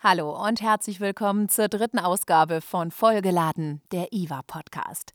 Hallo 0.00 0.46
und 0.46 0.60
herzlich 0.60 1.00
willkommen 1.00 1.48
zur 1.48 1.66
dritten 1.66 1.98
Ausgabe 1.98 2.60
von 2.60 2.92
Vollgeladen, 2.92 3.82
der 3.90 4.12
IWA 4.12 4.42
Podcast. 4.42 5.12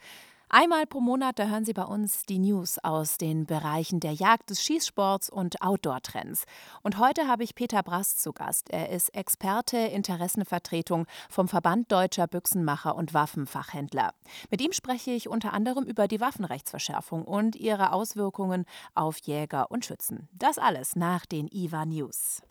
Einmal 0.50 0.86
pro 0.86 1.00
Monat, 1.00 1.40
da 1.40 1.46
hören 1.48 1.64
Sie 1.64 1.72
bei 1.72 1.86
uns 1.86 2.26
die 2.26 2.38
News 2.38 2.80
aus 2.80 3.18
den 3.18 3.46
Bereichen 3.46 4.02
der 4.02 4.12
Jagd, 4.12 4.50
des 4.50 4.62
Schießsports 4.62 5.30
und 5.30 5.62
Outdoor-Trends. 5.62 6.44
Und 6.82 6.98
heute 6.98 7.30
habe 7.30 7.46
ich 7.46 7.56
Peter 7.56 7.82
Brast 7.82 8.22
zu 8.22 8.34
Gast. 8.34 8.72
Er 8.72 8.90
ist 8.90 9.16
Experte 9.16 9.78
Interessenvertretung 9.78 11.06
vom 11.30 11.48
Verband 11.48 11.90
Deutscher 11.90 12.28
Büchsenmacher 12.28 12.94
und 12.94 13.14
Waffenfachhändler. 13.14 14.14
Mit 14.52 14.60
ihm 14.60 14.74
spreche 14.74 15.12
ich 15.12 15.30
unter 15.30 15.54
anderem 15.54 15.86
über 15.86 16.10
die 16.10 16.20
Waffenrechtsverschärfung 16.20 17.24
und 17.24 17.56
ihre 17.56 17.94
Auswirkungen 17.94 18.66
auf 18.96 19.20
Jäger 19.20 19.72
und 19.72 19.86
Schützen. 19.86 20.28
Das 20.34 20.58
alles 20.58 20.98
nach 20.98 21.26
den 21.26 21.48
IWA 21.48 21.86
News. 21.86 22.42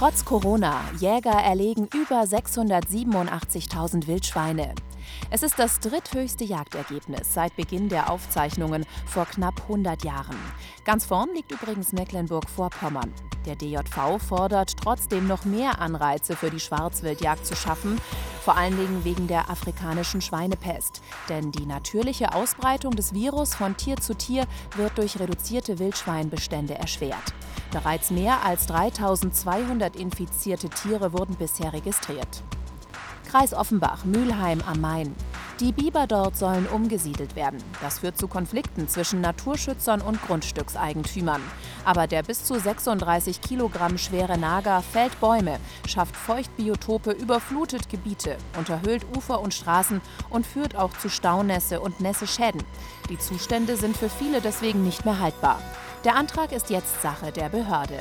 Trotz 0.00 0.24
Corona, 0.24 0.80
Jäger 0.98 1.30
erlegen 1.30 1.86
über 1.92 2.22
687.000 2.22 4.06
Wildschweine. 4.06 4.74
Es 5.28 5.42
ist 5.42 5.58
das 5.58 5.78
dritthöchste 5.78 6.42
Jagdergebnis 6.42 7.34
seit 7.34 7.54
Beginn 7.54 7.90
der 7.90 8.10
Aufzeichnungen 8.10 8.86
vor 9.04 9.26
knapp 9.26 9.60
100 9.64 10.02
Jahren. 10.02 10.38
Ganz 10.86 11.04
vorn 11.04 11.28
liegt 11.34 11.52
übrigens 11.52 11.92
Mecklenburg-Vorpommern. 11.92 13.12
Der 13.44 13.56
DJV 13.56 14.16
fordert 14.26 14.74
trotzdem 14.82 15.26
noch 15.26 15.44
mehr 15.44 15.80
Anreize 15.80 16.34
für 16.34 16.48
die 16.48 16.60
Schwarzwildjagd 16.60 17.44
zu 17.44 17.54
schaffen, 17.54 18.00
vor 18.42 18.56
allen 18.56 18.78
Dingen 18.78 19.04
wegen 19.04 19.26
der 19.26 19.50
afrikanischen 19.50 20.22
Schweinepest. 20.22 21.02
Denn 21.28 21.52
die 21.52 21.66
natürliche 21.66 22.34
Ausbreitung 22.34 22.96
des 22.96 23.12
Virus 23.12 23.54
von 23.54 23.76
Tier 23.76 23.98
zu 23.98 24.14
Tier 24.14 24.46
wird 24.76 24.96
durch 24.96 25.20
reduzierte 25.20 25.78
Wildschweinbestände 25.78 26.74
erschwert. 26.74 27.34
Bereits 27.72 28.10
mehr 28.10 28.44
als 28.44 28.66
3200 28.66 29.94
infizierte 29.96 30.68
Tiere 30.68 31.12
wurden 31.12 31.36
bisher 31.36 31.72
registriert. 31.72 32.42
Kreis 33.30 33.54
Offenbach, 33.54 34.04
Mülheim 34.04 34.60
am 34.66 34.80
Main. 34.80 35.14
Die 35.60 35.72
Biber 35.72 36.06
dort 36.08 36.36
sollen 36.36 36.66
umgesiedelt 36.66 37.36
werden. 37.36 37.62
Das 37.80 38.00
führt 38.00 38.18
zu 38.18 38.26
Konflikten 38.26 38.88
zwischen 38.88 39.20
Naturschützern 39.20 40.00
und 40.00 40.20
Grundstückseigentümern. 40.22 41.42
Aber 41.84 42.06
der 42.06 42.22
bis 42.22 42.44
zu 42.44 42.58
36 42.58 43.40
Kilogramm 43.40 43.98
schwere 43.98 44.36
Nager 44.36 44.82
fällt 44.82 45.20
Bäume, 45.20 45.60
schafft 45.86 46.16
Feuchtbiotope, 46.16 47.12
überflutet 47.12 47.88
Gebiete, 47.88 48.36
unterhöhlt 48.58 49.04
Ufer 49.16 49.40
und 49.40 49.54
Straßen 49.54 50.00
und 50.30 50.46
führt 50.46 50.74
auch 50.74 50.92
zu 50.94 51.08
Staunässe 51.08 51.80
und 51.80 52.00
Nässeschäden. 52.00 52.64
Die 53.10 53.18
Zustände 53.18 53.76
sind 53.76 53.96
für 53.96 54.08
viele 54.08 54.40
deswegen 54.40 54.82
nicht 54.82 55.04
mehr 55.04 55.20
haltbar. 55.20 55.60
Der 56.04 56.16
Antrag 56.16 56.52
ist 56.52 56.70
jetzt 56.70 57.02
Sache 57.02 57.30
der 57.30 57.50
Behörde. 57.50 58.00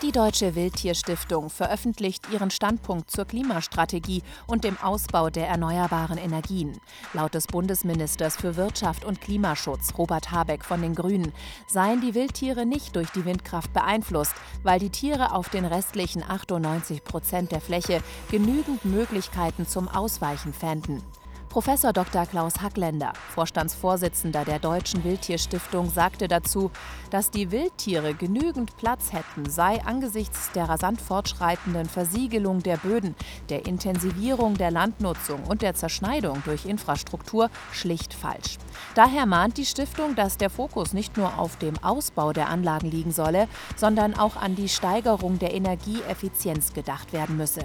Die 0.00 0.12
Deutsche 0.12 0.54
Wildtierstiftung 0.54 1.50
veröffentlicht 1.50 2.30
ihren 2.32 2.52
Standpunkt 2.52 3.10
zur 3.10 3.24
Klimastrategie 3.24 4.22
und 4.46 4.62
dem 4.62 4.78
Ausbau 4.78 5.28
der 5.28 5.48
erneuerbaren 5.48 6.18
Energien. 6.18 6.80
Laut 7.12 7.34
des 7.34 7.48
Bundesministers 7.48 8.36
für 8.36 8.54
Wirtschaft 8.54 9.04
und 9.04 9.20
Klimaschutz, 9.20 9.92
Robert 9.98 10.30
Habeck 10.30 10.64
von 10.64 10.82
den 10.82 10.94
Grünen, 10.94 11.32
seien 11.66 12.00
die 12.00 12.14
Wildtiere 12.14 12.64
nicht 12.64 12.94
durch 12.94 13.10
die 13.10 13.24
Windkraft 13.24 13.72
beeinflusst, 13.72 14.34
weil 14.62 14.78
die 14.78 14.90
Tiere 14.90 15.32
auf 15.32 15.48
den 15.48 15.64
restlichen 15.64 16.22
98 16.22 17.02
Prozent 17.02 17.50
der 17.50 17.60
Fläche 17.60 18.02
genügend 18.30 18.84
Möglichkeiten 18.84 19.66
zum 19.66 19.88
Ausweichen 19.88 20.52
fänden. 20.52 21.02
Professor 21.50 21.92
Dr. 21.92 22.26
Klaus 22.26 22.60
Hackländer, 22.62 23.12
Vorstandsvorsitzender 23.34 24.44
der 24.44 24.60
Deutschen 24.60 25.02
Wildtierstiftung, 25.02 25.90
sagte 25.90 26.28
dazu, 26.28 26.70
dass 27.10 27.30
die 27.30 27.50
Wildtiere 27.50 28.14
genügend 28.14 28.76
Platz 28.76 29.12
hätten, 29.12 29.50
sei 29.50 29.82
angesichts 29.84 30.50
der 30.52 30.68
rasant 30.68 31.00
fortschreitenden 31.00 31.88
Versiegelung 31.88 32.62
der 32.62 32.76
Böden, 32.76 33.14
der 33.48 33.66
Intensivierung 33.66 34.56
der 34.56 34.70
Landnutzung 34.70 35.44
und 35.44 35.62
der 35.62 35.74
Zerschneidung 35.74 36.42
durch 36.44 36.66
Infrastruktur 36.66 37.50
schlicht 37.72 38.14
falsch. 38.14 38.58
Daher 38.94 39.26
mahnt 39.26 39.58
die 39.58 39.66
Stiftung, 39.66 40.14
dass 40.14 40.38
der 40.38 40.50
Fokus 40.50 40.92
nicht 40.92 41.16
nur 41.16 41.38
auf 41.38 41.56
dem 41.56 41.76
Ausbau 41.82 42.32
der 42.32 42.48
Anlagen 42.48 42.90
liegen 42.90 43.12
solle, 43.12 43.48
sondern 43.76 44.14
auch 44.14 44.36
an 44.36 44.54
die 44.54 44.68
Steigerung 44.68 45.38
der 45.38 45.52
Energieeffizienz 45.54 46.72
gedacht 46.72 47.12
werden 47.12 47.36
müsse. 47.36 47.64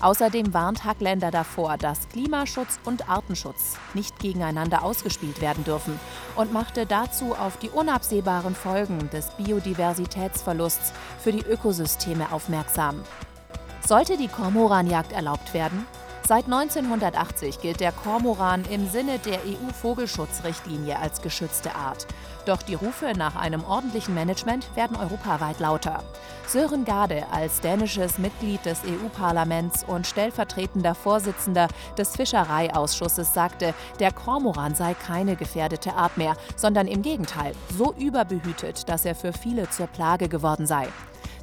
Außerdem 0.00 0.52
warnt 0.52 0.84
Hackländer 0.84 1.30
davor, 1.30 1.78
dass 1.78 2.08
Klimaschutz 2.10 2.78
und 2.84 3.08
Artenschutz 3.08 3.76
nicht 3.94 4.18
gegeneinander 4.18 4.82
ausgespielt 4.82 5.40
werden 5.40 5.64
dürfen 5.64 5.98
und 6.36 6.52
machte 6.52 6.84
dazu 6.84 7.34
auf 7.34 7.56
die 7.58 7.70
unabsehbaren 7.70 8.54
Folgen 8.54 8.79
des 9.10 9.30
Biodiversitätsverlusts 9.30 10.92
für 11.18 11.32
die 11.32 11.42
Ökosysteme 11.42 12.32
aufmerksam. 12.32 13.02
Sollte 13.86 14.16
die 14.16 14.28
Kormoranjagd 14.28 15.12
erlaubt 15.12 15.54
werden, 15.54 15.86
Seit 16.30 16.44
1980 16.44 17.60
gilt 17.60 17.80
der 17.80 17.90
Kormoran 17.90 18.62
im 18.70 18.88
Sinne 18.88 19.18
der 19.18 19.40
EU-Vogelschutzrichtlinie 19.40 20.96
als 20.96 21.22
geschützte 21.22 21.74
Art. 21.74 22.06
Doch 22.46 22.62
die 22.62 22.74
Rufe 22.74 23.14
nach 23.16 23.34
einem 23.34 23.64
ordentlichen 23.64 24.14
Management 24.14 24.76
werden 24.76 24.96
europaweit 24.96 25.58
lauter. 25.58 26.04
Sören 26.46 26.84
Gade 26.84 27.24
als 27.32 27.60
dänisches 27.62 28.18
Mitglied 28.18 28.64
des 28.64 28.82
EU-Parlaments 28.84 29.82
und 29.82 30.06
stellvertretender 30.06 30.94
Vorsitzender 30.94 31.66
des 31.98 32.14
Fischereiausschusses 32.14 33.34
sagte, 33.34 33.74
der 33.98 34.12
Kormoran 34.12 34.76
sei 34.76 34.94
keine 34.94 35.34
gefährdete 35.34 35.94
Art 35.94 36.16
mehr, 36.16 36.36
sondern 36.54 36.86
im 36.86 37.02
Gegenteil 37.02 37.54
so 37.76 37.92
überbehütet, 37.98 38.88
dass 38.88 39.04
er 39.04 39.16
für 39.16 39.32
viele 39.32 39.68
zur 39.70 39.88
Plage 39.88 40.28
geworden 40.28 40.68
sei. 40.68 40.86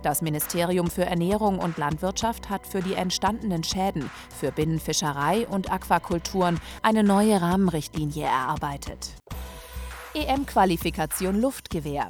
Das 0.04 0.22
Ministerium 0.22 0.90
für 0.90 1.06
Ernährung 1.06 1.60
und 1.60 1.78
Landwirtschaft 1.78 2.50
hat 2.50 2.68
für 2.68 2.82
die 2.82 2.94
entstandenen 2.94 3.64
Schäden 3.64 4.10
für 4.38 4.52
Binnenfischerei 4.52 5.48
und 5.48 5.72
Aquakulturen 5.72 6.60
eine 6.82 7.04
neue 7.04 7.42
Rahmenrichtlinie 7.42 8.26
erarbeitet. 8.26 9.16
EM-Qualifikation 10.18 11.40
Luftgewehr. 11.40 12.10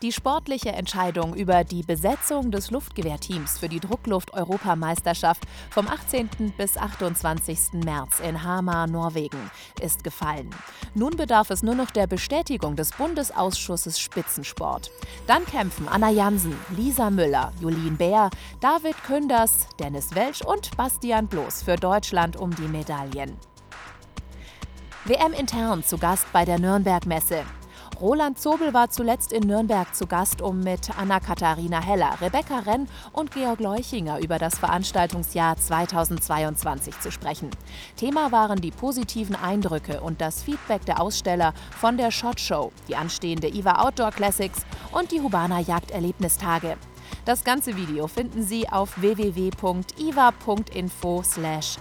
Die 0.00 0.12
sportliche 0.12 0.68
Entscheidung 0.68 1.34
über 1.34 1.64
die 1.64 1.82
Besetzung 1.82 2.52
des 2.52 2.70
Luftgewehrteams 2.70 3.58
für 3.58 3.68
die 3.68 3.80
Druckluft-Europameisterschaft 3.80 5.42
vom 5.68 5.88
18. 5.88 6.52
bis 6.56 6.76
28. 6.76 7.82
März 7.84 8.20
in 8.20 8.44
Hamar, 8.44 8.86
Norwegen, 8.86 9.50
ist 9.80 10.04
gefallen. 10.04 10.50
Nun 10.94 11.16
bedarf 11.16 11.50
es 11.50 11.64
nur 11.64 11.74
noch 11.74 11.90
der 11.90 12.06
Bestätigung 12.06 12.76
des 12.76 12.92
Bundesausschusses 12.92 13.98
Spitzensport. 13.98 14.92
Dann 15.26 15.44
kämpfen 15.44 15.88
Anna 15.88 16.10
Jansen, 16.10 16.54
Lisa 16.76 17.10
Müller, 17.10 17.50
Julien 17.60 17.96
Bär, 17.96 18.30
David 18.60 19.02
Künders, 19.02 19.66
Dennis 19.80 20.14
Welsch 20.14 20.42
und 20.42 20.76
Bastian 20.76 21.26
Bloß 21.26 21.64
für 21.64 21.74
Deutschland 21.74 22.36
um 22.36 22.54
die 22.54 22.68
Medaillen. 22.68 23.36
WM 25.08 25.32
intern 25.32 25.82
zu 25.82 25.96
Gast 25.96 26.26
bei 26.34 26.44
der 26.44 26.58
Nürnberg-Messe. 26.58 27.42
Roland 27.98 28.38
Zobel 28.38 28.74
war 28.74 28.90
zuletzt 28.90 29.32
in 29.32 29.46
Nürnberg 29.46 29.94
zu 29.94 30.06
Gast, 30.06 30.42
um 30.42 30.60
mit 30.60 30.90
Anna-Katharina 30.98 31.82
Heller, 31.82 32.18
Rebecca 32.20 32.58
Renn 32.58 32.86
und 33.14 33.30
Georg 33.30 33.58
Leuchinger 33.58 34.18
über 34.18 34.38
das 34.38 34.58
Veranstaltungsjahr 34.58 35.56
2022 35.56 37.00
zu 37.00 37.10
sprechen. 37.10 37.50
Thema 37.96 38.32
waren 38.32 38.60
die 38.60 38.70
positiven 38.70 39.34
Eindrücke 39.34 40.02
und 40.02 40.20
das 40.20 40.42
Feedback 40.42 40.84
der 40.84 41.00
Aussteller 41.00 41.54
von 41.80 41.96
der 41.96 42.10
Shot 42.10 42.38
Show, 42.38 42.70
die 42.86 42.96
anstehende 42.96 43.48
IWA 43.48 43.86
Outdoor 43.86 44.10
Classics 44.10 44.66
und 44.92 45.10
die 45.10 45.22
Hubana 45.22 45.60
Jagderlebnistage. 45.60 46.76
Das 47.28 47.44
ganze 47.44 47.76
Video 47.76 48.08
finden 48.08 48.42
Sie 48.42 48.66
auf 48.70 48.98
www.iva.info 49.02 49.62
slash 51.22 51.76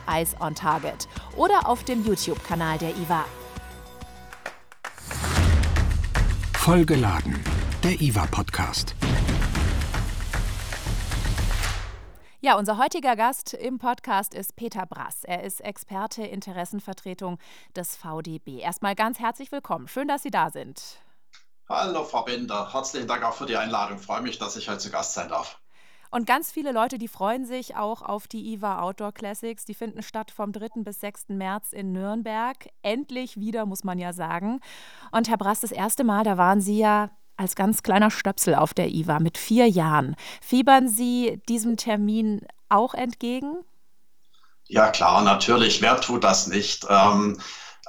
Target 0.56 1.08
oder 1.38 1.70
auf 1.70 1.86
dem 1.86 2.06
YouTube-Kanal 2.06 2.78
der 2.80 2.90
IWA. 2.90 3.24
Vollgeladen, 6.52 7.42
der 7.82 8.02
IWA-Podcast. 8.02 8.94
Ja, 12.42 12.58
unser 12.58 12.78
heutiger 12.78 13.16
Gast 13.16 13.54
im 13.54 13.80
Podcast 13.80 14.34
ist 14.34 14.58
Peter 14.58 14.86
Brass. 14.86 15.24
Er 15.24 15.44
ist 15.44 15.62
Experte 15.62 16.24
Interessenvertretung 16.24 17.38
des 17.74 17.96
VDB. 17.96 18.60
Erstmal 18.60 18.96
ganz 18.96 19.20
herzlich 19.20 19.54
willkommen. 19.54 19.88
Schön, 19.88 20.10
dass 20.10 20.24
Sie 20.24 20.32
da 20.32 20.50
sind. 20.50 21.00
Hallo, 21.70 22.06
Frau 22.06 22.22
Bender. 22.22 22.72
Herzlichen 22.72 23.08
Dank 23.08 23.24
auch 23.24 23.34
für 23.34 23.46
die 23.46 23.58
Einladung. 23.58 23.98
Ich 23.98 24.06
freue 24.06 24.22
mich, 24.22 24.38
dass 24.38 24.56
ich 24.56 24.70
heute 24.70 24.80
zu 24.80 24.90
Gast 24.90 25.14
sein 25.14 25.28
darf. 25.28 25.60
Und 26.12 26.26
ganz 26.26 26.50
viele 26.50 26.72
Leute, 26.72 26.98
die 26.98 27.10
freuen 27.10 27.46
sich 27.46 27.76
auch 27.76 28.02
auf 28.02 28.30
die 28.30 28.54
IWA 28.54 28.82
Outdoor 28.82 29.12
Classics. 29.12 29.66
Die 29.66 29.74
finden 29.74 30.02
statt 30.02 30.32
vom 30.32 30.54
3. 30.54 30.84
bis 30.84 31.02
6. 31.02 31.26
März 31.30 31.74
in 31.74 31.92
Nürnberg. 31.92 32.70
Endlich 32.84 33.36
wieder, 33.38 33.66
muss 33.66 33.84
man 33.84 34.00
ja 34.00 34.14
sagen. 34.14 34.62
Und 35.12 35.28
Herr 35.28 35.38
Brass, 35.38 35.60
das 35.60 35.74
erste 35.74 36.06
Mal, 36.06 36.24
da 36.24 36.38
waren 36.38 36.62
Sie 36.62 36.78
ja 36.78 37.10
als 37.36 37.56
ganz 37.56 37.84
kleiner 37.84 38.12
Stöpsel 38.12 38.56
auf 38.56 38.74
der 38.74 38.88
IWA 38.88 39.20
mit 39.20 39.38
vier 39.38 39.68
Jahren. 39.68 40.16
Fiebern 40.42 40.88
Sie 40.88 41.42
diesem 41.50 41.76
Termin 41.76 42.48
auch 42.70 42.94
entgegen? 42.94 43.58
Ja, 44.68 44.90
klar, 44.90 45.22
natürlich. 45.22 45.82
Wer 45.82 46.00
tut 46.00 46.24
das 46.24 46.48
nicht? 46.48 46.86
Ähm, 46.90 47.38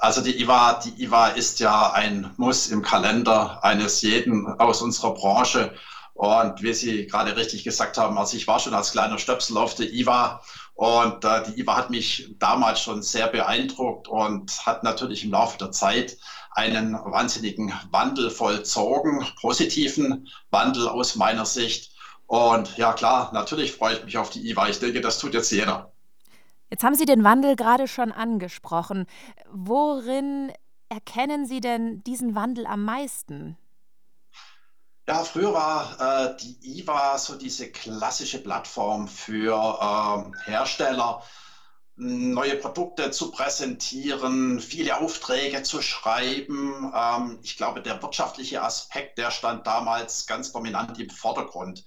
also 0.01 0.21
die 0.21 0.41
IWA, 0.41 0.79
die 0.83 1.03
IWA 1.03 1.27
ist 1.29 1.59
ja 1.59 1.91
ein 1.91 2.33
Muss 2.37 2.67
im 2.67 2.81
Kalender 2.81 3.63
eines 3.63 4.01
jeden 4.01 4.47
aus 4.59 4.81
unserer 4.81 5.13
Branche. 5.13 5.73
Und 6.13 6.61
wie 6.61 6.73
Sie 6.73 7.07
gerade 7.07 7.35
richtig 7.37 7.63
gesagt 7.63 7.97
haben, 7.97 8.17
also 8.17 8.35
ich 8.35 8.47
war 8.47 8.59
schon 8.59 8.73
als 8.73 8.91
kleiner 8.91 9.17
Stöpsel 9.17 9.57
auf 9.57 9.75
der 9.75 9.91
IWA 9.91 10.41
und 10.73 11.23
äh, 11.25 11.43
die 11.43 11.59
IWA 11.61 11.75
hat 11.77 11.89
mich 11.89 12.35
damals 12.39 12.81
schon 12.81 13.01
sehr 13.01 13.27
beeindruckt 13.27 14.07
und 14.07 14.65
hat 14.65 14.83
natürlich 14.83 15.23
im 15.23 15.31
Laufe 15.31 15.57
der 15.57 15.71
Zeit 15.71 16.17
einen 16.51 16.93
wahnsinnigen 16.93 17.73
Wandel 17.91 18.29
vollzogen, 18.29 19.25
positiven 19.39 20.27
Wandel 20.51 20.87
aus 20.87 21.15
meiner 21.15 21.45
Sicht. 21.45 21.91
Und 22.27 22.77
ja 22.77 22.93
klar, 22.93 23.31
natürlich 23.33 23.73
freue 23.73 23.95
ich 23.95 24.03
mich 24.05 24.17
auf 24.17 24.29
die 24.29 24.49
IWA. 24.49 24.69
Ich 24.69 24.79
denke, 24.79 25.01
das 25.01 25.19
tut 25.19 25.33
jetzt 25.33 25.51
jeder. 25.51 25.91
Jetzt 26.69 26.83
haben 26.83 26.95
Sie 26.95 27.05
den 27.05 27.23
Wandel 27.23 27.55
gerade 27.55 27.87
schon 27.87 28.11
angesprochen. 28.11 29.07
Worin 29.51 30.51
erkennen 30.89 31.45
Sie 31.45 31.61
denn 31.61 32.03
diesen 32.03 32.35
Wandel 32.35 32.65
am 32.67 32.83
meisten? 32.85 33.57
Ja, 35.07 35.23
früher 35.23 35.53
war 35.53 35.99
äh, 35.99 36.37
die 36.37 36.79
IWA 36.79 37.17
so 37.17 37.35
diese 37.35 37.71
klassische 37.71 38.43
Plattform 38.43 39.07
für 39.07 39.55
äh, 39.55 40.49
Hersteller, 40.51 41.23
neue 41.95 42.55
Produkte 42.55 43.09
zu 43.09 43.31
präsentieren, 43.31 44.59
viele 44.59 44.99
Aufträge 44.99 45.63
zu 45.63 45.81
schreiben. 45.81 46.93
Ähm, 46.95 47.39
ich 47.41 47.57
glaube, 47.57 47.81
der 47.81 48.01
wirtschaftliche 48.03 48.61
Aspekt, 48.61 49.17
der 49.17 49.31
stand 49.31 49.65
damals 49.65 50.27
ganz 50.27 50.51
dominant 50.51 50.99
im 50.99 51.09
Vordergrund. 51.09 51.83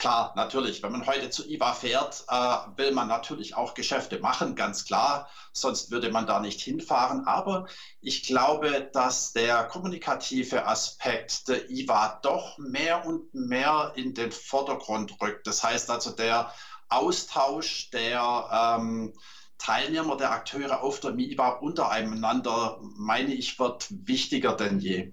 Klar, 0.00 0.32
natürlich, 0.34 0.82
wenn 0.82 0.92
man 0.92 1.06
heute 1.06 1.28
zu 1.28 1.46
IWA 1.46 1.74
fährt, 1.74 2.24
äh, 2.26 2.56
will 2.76 2.92
man 2.92 3.06
natürlich 3.06 3.54
auch 3.54 3.74
Geschäfte 3.74 4.18
machen, 4.18 4.54
ganz 4.54 4.86
klar, 4.86 5.28
sonst 5.52 5.90
würde 5.90 6.10
man 6.10 6.26
da 6.26 6.40
nicht 6.40 6.62
hinfahren. 6.62 7.26
Aber 7.26 7.66
ich 8.00 8.22
glaube, 8.22 8.88
dass 8.94 9.34
der 9.34 9.64
kommunikative 9.64 10.66
Aspekt 10.66 11.48
der 11.48 11.68
IWA 11.68 12.18
doch 12.22 12.56
mehr 12.56 13.04
und 13.04 13.34
mehr 13.34 13.92
in 13.94 14.14
den 14.14 14.32
Vordergrund 14.32 15.20
rückt. 15.20 15.46
Das 15.46 15.62
heißt 15.62 15.90
also, 15.90 16.12
der 16.12 16.50
Austausch 16.88 17.90
der 17.90 18.78
ähm, 18.80 19.12
Teilnehmer, 19.58 20.16
der 20.16 20.30
Akteure 20.30 20.82
auf 20.82 21.00
der 21.00 21.12
MIBA 21.12 21.58
untereinander, 21.58 22.78
meine 22.80 23.34
ich, 23.34 23.58
wird 23.58 23.86
wichtiger 23.90 24.54
denn 24.54 24.78
je. 24.78 25.12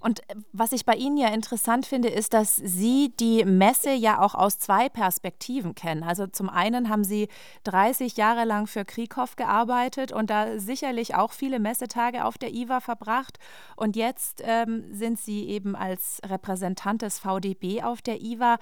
Und 0.00 0.20
äh, 0.28 0.34
was 0.52 0.72
ich 0.72 0.84
bei 0.84 0.94
Ihnen 0.94 1.16
ja 1.16 1.28
interessant 1.28 1.86
finde, 1.86 2.08
ist, 2.08 2.34
dass 2.34 2.56
Sie 2.56 3.12
die 3.20 3.44
Messe 3.44 3.92
ja 3.92 4.20
auch 4.20 4.34
aus 4.34 4.58
zwei 4.58 4.88
Perspektiven 4.88 5.74
kennen. 5.74 6.02
Also 6.02 6.26
zum 6.26 6.48
einen 6.48 6.88
haben 6.88 7.04
Sie 7.04 7.28
30 7.64 8.16
Jahre 8.16 8.44
lang 8.44 8.66
für 8.66 8.84
Krieghoff 8.84 9.36
gearbeitet 9.36 10.12
und 10.12 10.30
da 10.30 10.58
sicherlich 10.58 11.14
auch 11.14 11.32
viele 11.32 11.58
Messetage 11.58 12.24
auf 12.24 12.38
der 12.38 12.52
IWA 12.52 12.80
verbracht. 12.80 13.38
Und 13.76 13.96
jetzt 13.96 14.42
ähm, 14.44 14.84
sind 14.92 15.18
Sie 15.18 15.48
eben 15.48 15.76
als 15.76 16.20
Repräsentant 16.24 17.02
des 17.02 17.18
VDB 17.18 17.82
auf 17.82 18.02
der 18.02 18.20
IWA. 18.20 18.58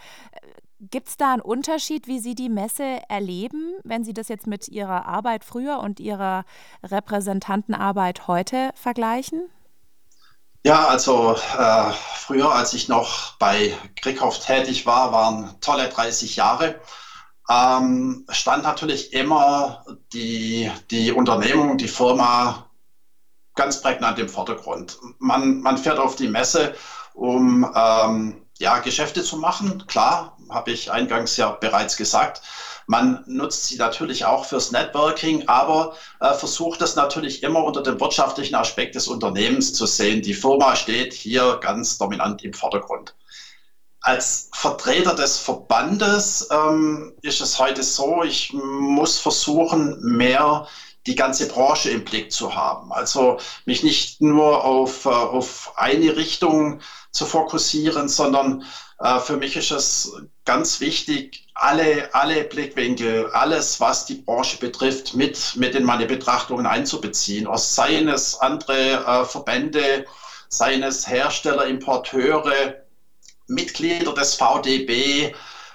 Gibt 0.91 1.09
es 1.09 1.17
da 1.17 1.33
einen 1.33 1.43
Unterschied, 1.43 2.09
wie 2.09 2.19
Sie 2.19 2.35
die 2.35 2.49
Messe 2.49 3.01
erleben, 3.09 3.75
wenn 3.85 4.03
Sie 4.03 4.13
das 4.13 4.29
jetzt 4.29 4.49
mit 4.49 4.69
Ihrer 4.69 5.07
Arbeit 5.07 5.45
früher 5.45 5.79
und 5.79 6.01
Ihrer 6.01 6.45
Repräsentantenarbeit 6.83 8.27
heute 8.27 8.71
vergleichen? 8.75 9.43
Ja, 10.65 10.87
also 10.87 11.35
äh, 11.59 11.93
früher, 12.15 12.53
als 12.53 12.73
ich 12.73 12.87
noch 12.89 13.33
bei 13.39 13.77
Krieghoff 14.01 14.39
tätig 14.39 14.87
war, 14.87 15.11
waren 15.13 15.57
tolle 15.61 15.89
30 15.89 16.37
Jahre. 16.37 16.81
Ähm, 17.51 18.25
stand 18.31 18.63
natürlich 18.63 19.13
immer 19.13 19.85
die, 20.13 20.71
die 20.91 21.13
Unternehmung, 21.13 21.79
die 21.79 21.89
Firma 21.89 22.71
ganz 23.57 23.81
prägnant 23.81 24.19
im 24.19 24.29
Vordergrund. 24.29 24.99
Man, 25.19 25.61
man 25.63 25.79
fährt 25.79 25.99
auf 25.99 26.17
die 26.17 26.29
Messe, 26.29 26.75
um 27.15 27.71
ähm, 27.75 28.47
ja, 28.59 28.79
Geschäfte 28.79 29.23
zu 29.23 29.37
machen. 29.39 29.87
Klar, 29.87 30.37
habe 30.49 30.71
ich 30.71 30.91
eingangs 30.93 31.37
ja 31.37 31.51
bereits 31.51 31.97
gesagt. 31.97 32.43
Man 32.93 33.25
nutzt 33.27 33.69
sie 33.69 33.77
natürlich 33.77 34.27
auch 34.27 34.45
fürs 34.45 34.71
Networking, 34.71 35.49
aber 35.49 35.97
äh, 36.21 36.35
versucht 36.35 36.83
das 36.83 36.95
natürlich 36.95 37.43
immer 37.43 37.65
unter 37.65 37.83
dem 37.83 37.99
wirtschaftlichen 37.99 38.55
Aspekt 38.55 38.95
des 38.97 39.09
Unternehmens 39.09 39.73
zu 39.73 39.87
sehen. 39.87 40.21
Die 40.21 40.35
Firma 40.35 40.77
steht 40.77 41.15
hier 41.15 41.59
ganz 41.63 41.97
dominant 41.97 42.45
im 42.45 42.53
Vordergrund. 42.53 43.15
Als 44.03 44.51
Vertreter 44.53 45.15
des 45.15 45.39
Verbandes 45.39 46.47
ähm, 46.51 47.15
ist 47.23 47.41
es 47.41 47.59
heute 47.59 47.83
so, 47.83 48.25
ich 48.25 48.53
muss 48.53 49.19
versuchen, 49.19 49.99
mehr 50.03 50.67
die 51.07 51.15
ganze 51.15 51.49
Branche 51.49 51.89
im 51.89 52.05
Blick 52.05 52.31
zu 52.31 52.55
haben. 52.55 52.93
Also 52.93 53.39
mich 53.65 53.83
nicht 53.83 54.21
nur 54.21 54.67
auf, 54.67 55.07
äh, 55.07 55.09
auf 55.09 55.73
eine 55.77 56.15
Richtung 56.15 56.83
zu 57.11 57.25
fokussieren, 57.25 58.11
sondern 58.11 58.65
äh, 58.99 59.19
für 59.19 59.39
mich 59.39 59.57
ist 59.57 59.71
es 59.71 60.13
ganz 60.45 60.81
wichtig, 60.81 61.47
alle, 61.55 62.13
alle 62.15 62.45
Blickwinkel, 62.45 63.31
alles, 63.33 63.81
was 63.81 64.07
die 64.07 64.17
Branche 64.17 64.59
betrifft, 64.59 65.15
mit, 65.15 65.57
mit 65.57 65.75
in 65.75 65.85
meine 65.85 66.07
Betrachtungen 66.07 66.67
einzubeziehen. 66.67 67.49
Seien 67.57 68.09
es 68.09 68.35
andere 68.41 69.05
äh, 69.05 69.25
Verbände, 69.25 70.05
seien 70.49 70.83
es 70.83 71.07
Hersteller, 71.07 71.67
Importeure, 71.67 72.75
Mitglieder 73.47 74.15
des 74.15 74.35
VDB, 74.35 75.35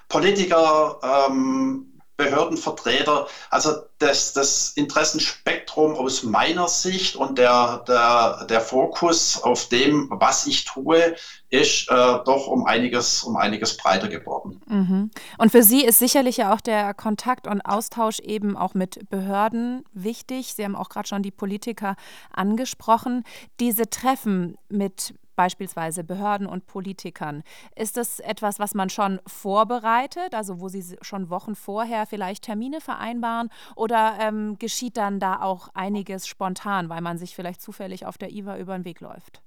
Politiker, 0.10 1.00
ähm, 1.30 2.00
Behördenvertreter. 2.18 3.28
Also 3.50 3.76
das, 4.00 4.34
das 4.34 4.74
Interessenspektrum 4.76 5.96
aus 5.96 6.24
meiner 6.24 6.68
Sicht 6.68 7.16
und 7.16 7.38
der, 7.38 7.84
der, 7.88 8.46
der 8.46 8.62
Fokus 8.62 9.42
auf 9.42 9.70
dem, 9.70 10.08
was 10.12 10.46
ich 10.46 10.66
tue, 10.66 11.16
ist 11.50 11.90
äh, 11.90 12.20
doch 12.26 12.48
um 12.48 12.66
einiges, 12.66 13.24
um 13.24 13.38
einiges 13.38 13.78
breiter 13.78 14.08
geworden. 14.08 14.62
Mhm. 14.68 15.12
Und 15.38 15.52
für 15.52 15.64
Sie 15.64 15.84
ist 15.84 16.00
sicherlich 16.00 16.38
ja 16.38 16.54
auch 16.54 16.62
der 16.62 16.94
Kontakt 16.94 17.48
und 17.48 17.62
Austausch 17.62 18.20
eben 18.20 18.56
auch 18.56 18.74
mit 18.74 19.10
Behörden 19.10 19.84
wichtig. 19.94 20.54
Sie 20.54 20.64
haben 20.64 20.76
auch 20.76 20.90
gerade 20.90 21.08
schon 21.08 21.24
die 21.24 21.32
Politiker 21.32 21.96
angesprochen. 22.32 23.24
Diese 23.60 23.90
Treffen 23.90 24.58
mit 24.70 25.14
beispielsweise 25.38 26.04
Behörden 26.04 26.48
und 26.48 26.68
Politikern. 26.68 27.44
Ist 27.78 27.96
das 27.96 28.20
etwas, 28.20 28.60
was 28.60 28.74
man 28.74 28.90
schon 28.90 29.22
vorbereitet, 29.26 30.34
also 30.34 30.60
wo 30.60 30.68
Sie 30.68 30.98
schon 31.02 31.30
Wochen 31.30 31.56
vorher 31.56 32.06
vielleicht 32.06 32.44
Termine 32.44 32.82
vereinbaren 32.82 33.50
oder 33.88 34.18
ähm, 34.20 34.60
geschieht 34.60 34.98
dann 34.98 35.22
da 35.22 35.42
auch 35.42 35.70
einiges 35.74 36.28
spontan, 36.28 36.90
weil 36.90 37.00
man 37.00 37.18
sich 37.18 37.34
vielleicht 37.34 37.62
zufällig 37.62 38.06
auf 38.06 38.18
der 38.18 38.34
IWA 38.34 38.58
über 38.58 38.78
den 38.78 38.84
Weg 38.84 39.00
läuft? 39.00 39.42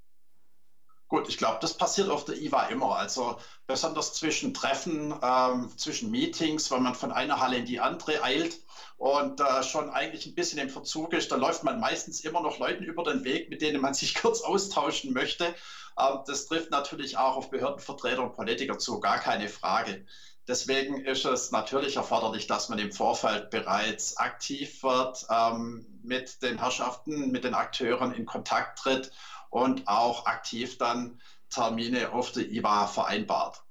Gut, 1.08 1.28
ich 1.28 1.36
glaube, 1.36 1.58
das 1.60 1.76
passiert 1.76 2.08
auf 2.08 2.24
der 2.24 2.40
IWA 2.40 2.68
immer. 2.68 2.96
Also 2.96 3.36
besonders 3.66 4.14
zwischen 4.14 4.54
Treffen, 4.54 5.12
ähm, 5.22 5.70
zwischen 5.76 6.10
Meetings, 6.10 6.70
wenn 6.70 6.82
man 6.82 6.94
von 6.94 7.12
einer 7.12 7.38
Halle 7.38 7.58
in 7.58 7.66
die 7.66 7.80
andere 7.80 8.22
eilt 8.22 8.56
und 8.96 9.40
äh, 9.40 9.62
schon 9.62 9.90
eigentlich 9.90 10.24
ein 10.24 10.34
bisschen 10.34 10.58
im 10.58 10.70
Verzug 10.70 11.12
ist, 11.12 11.30
da 11.30 11.36
läuft 11.36 11.62
man 11.62 11.78
meistens 11.78 12.20
immer 12.20 12.40
noch 12.40 12.58
Leuten 12.58 12.84
über 12.84 13.04
den 13.04 13.24
Weg, 13.24 13.50
mit 13.50 13.60
denen 13.60 13.82
man 13.82 13.92
sich 14.00 14.14
kurz 14.14 14.40
austauschen 14.40 15.12
möchte. 15.12 15.54
Ähm, 15.98 16.20
das 16.26 16.46
trifft 16.46 16.70
natürlich 16.70 17.18
auch 17.18 17.36
auf 17.36 17.50
Behördenvertreter 17.50 18.22
und 18.22 18.32
Politiker 18.32 18.78
zu, 18.78 19.00
gar 19.00 19.18
keine 19.18 19.50
Frage. 19.50 20.06
Deswegen 20.50 21.04
ist 21.04 21.24
es 21.26 21.52
natürlich 21.52 21.94
erforderlich, 21.94 22.48
dass 22.48 22.68
man 22.70 22.80
im 22.80 22.90
Vorfeld 22.90 23.50
bereits 23.50 24.16
aktiv 24.16 24.82
wird, 24.82 25.24
ähm, 25.30 25.86
mit 26.02 26.42
den 26.42 26.58
Herrschaften, 26.58 27.30
mit 27.30 27.44
den 27.44 27.54
Akteuren 27.54 28.12
in 28.12 28.26
Kontakt 28.26 28.80
tritt 28.80 29.12
und 29.50 29.86
auch 29.86 30.26
aktiv 30.26 30.76
dann 30.76 31.20
Termine 31.50 32.12
auf 32.12 32.32
der 32.32 32.50
IWA 32.50 32.88
vereinbart. 32.88 33.62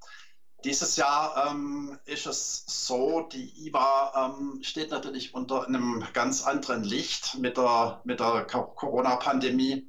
Dieses 0.63 0.95
Jahr 0.95 1.51
ähm, 1.51 1.99
ist 2.05 2.27
es 2.27 2.63
so, 2.65 3.27
die 3.29 3.67
IWA 3.67 4.37
ähm, 4.39 4.63
steht 4.63 4.91
natürlich 4.91 5.33
unter 5.33 5.67
einem 5.67 6.07
ganz 6.13 6.43
anderen 6.43 6.85
Licht 6.85 7.39
mit 7.39 7.57
der, 7.57 7.99
mit 8.05 8.21
der 8.21 8.45
Corona-Pandemie. 8.45 9.88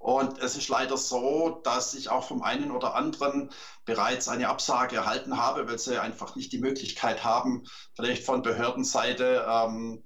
Und 0.00 0.38
es 0.38 0.56
ist 0.56 0.70
leider 0.70 0.96
so, 0.96 1.60
dass 1.62 1.92
ich 1.92 2.08
auch 2.08 2.24
vom 2.24 2.42
einen 2.42 2.70
oder 2.70 2.94
anderen 2.94 3.50
bereits 3.84 4.28
eine 4.28 4.48
Absage 4.48 4.96
erhalten 4.96 5.36
habe, 5.36 5.68
weil 5.68 5.78
sie 5.78 6.00
einfach 6.00 6.36
nicht 6.36 6.52
die 6.52 6.58
Möglichkeit 6.58 7.22
haben, 7.22 7.64
vielleicht 7.94 8.24
von 8.24 8.40
Behördenseite 8.40 9.44
ähm, 9.46 10.02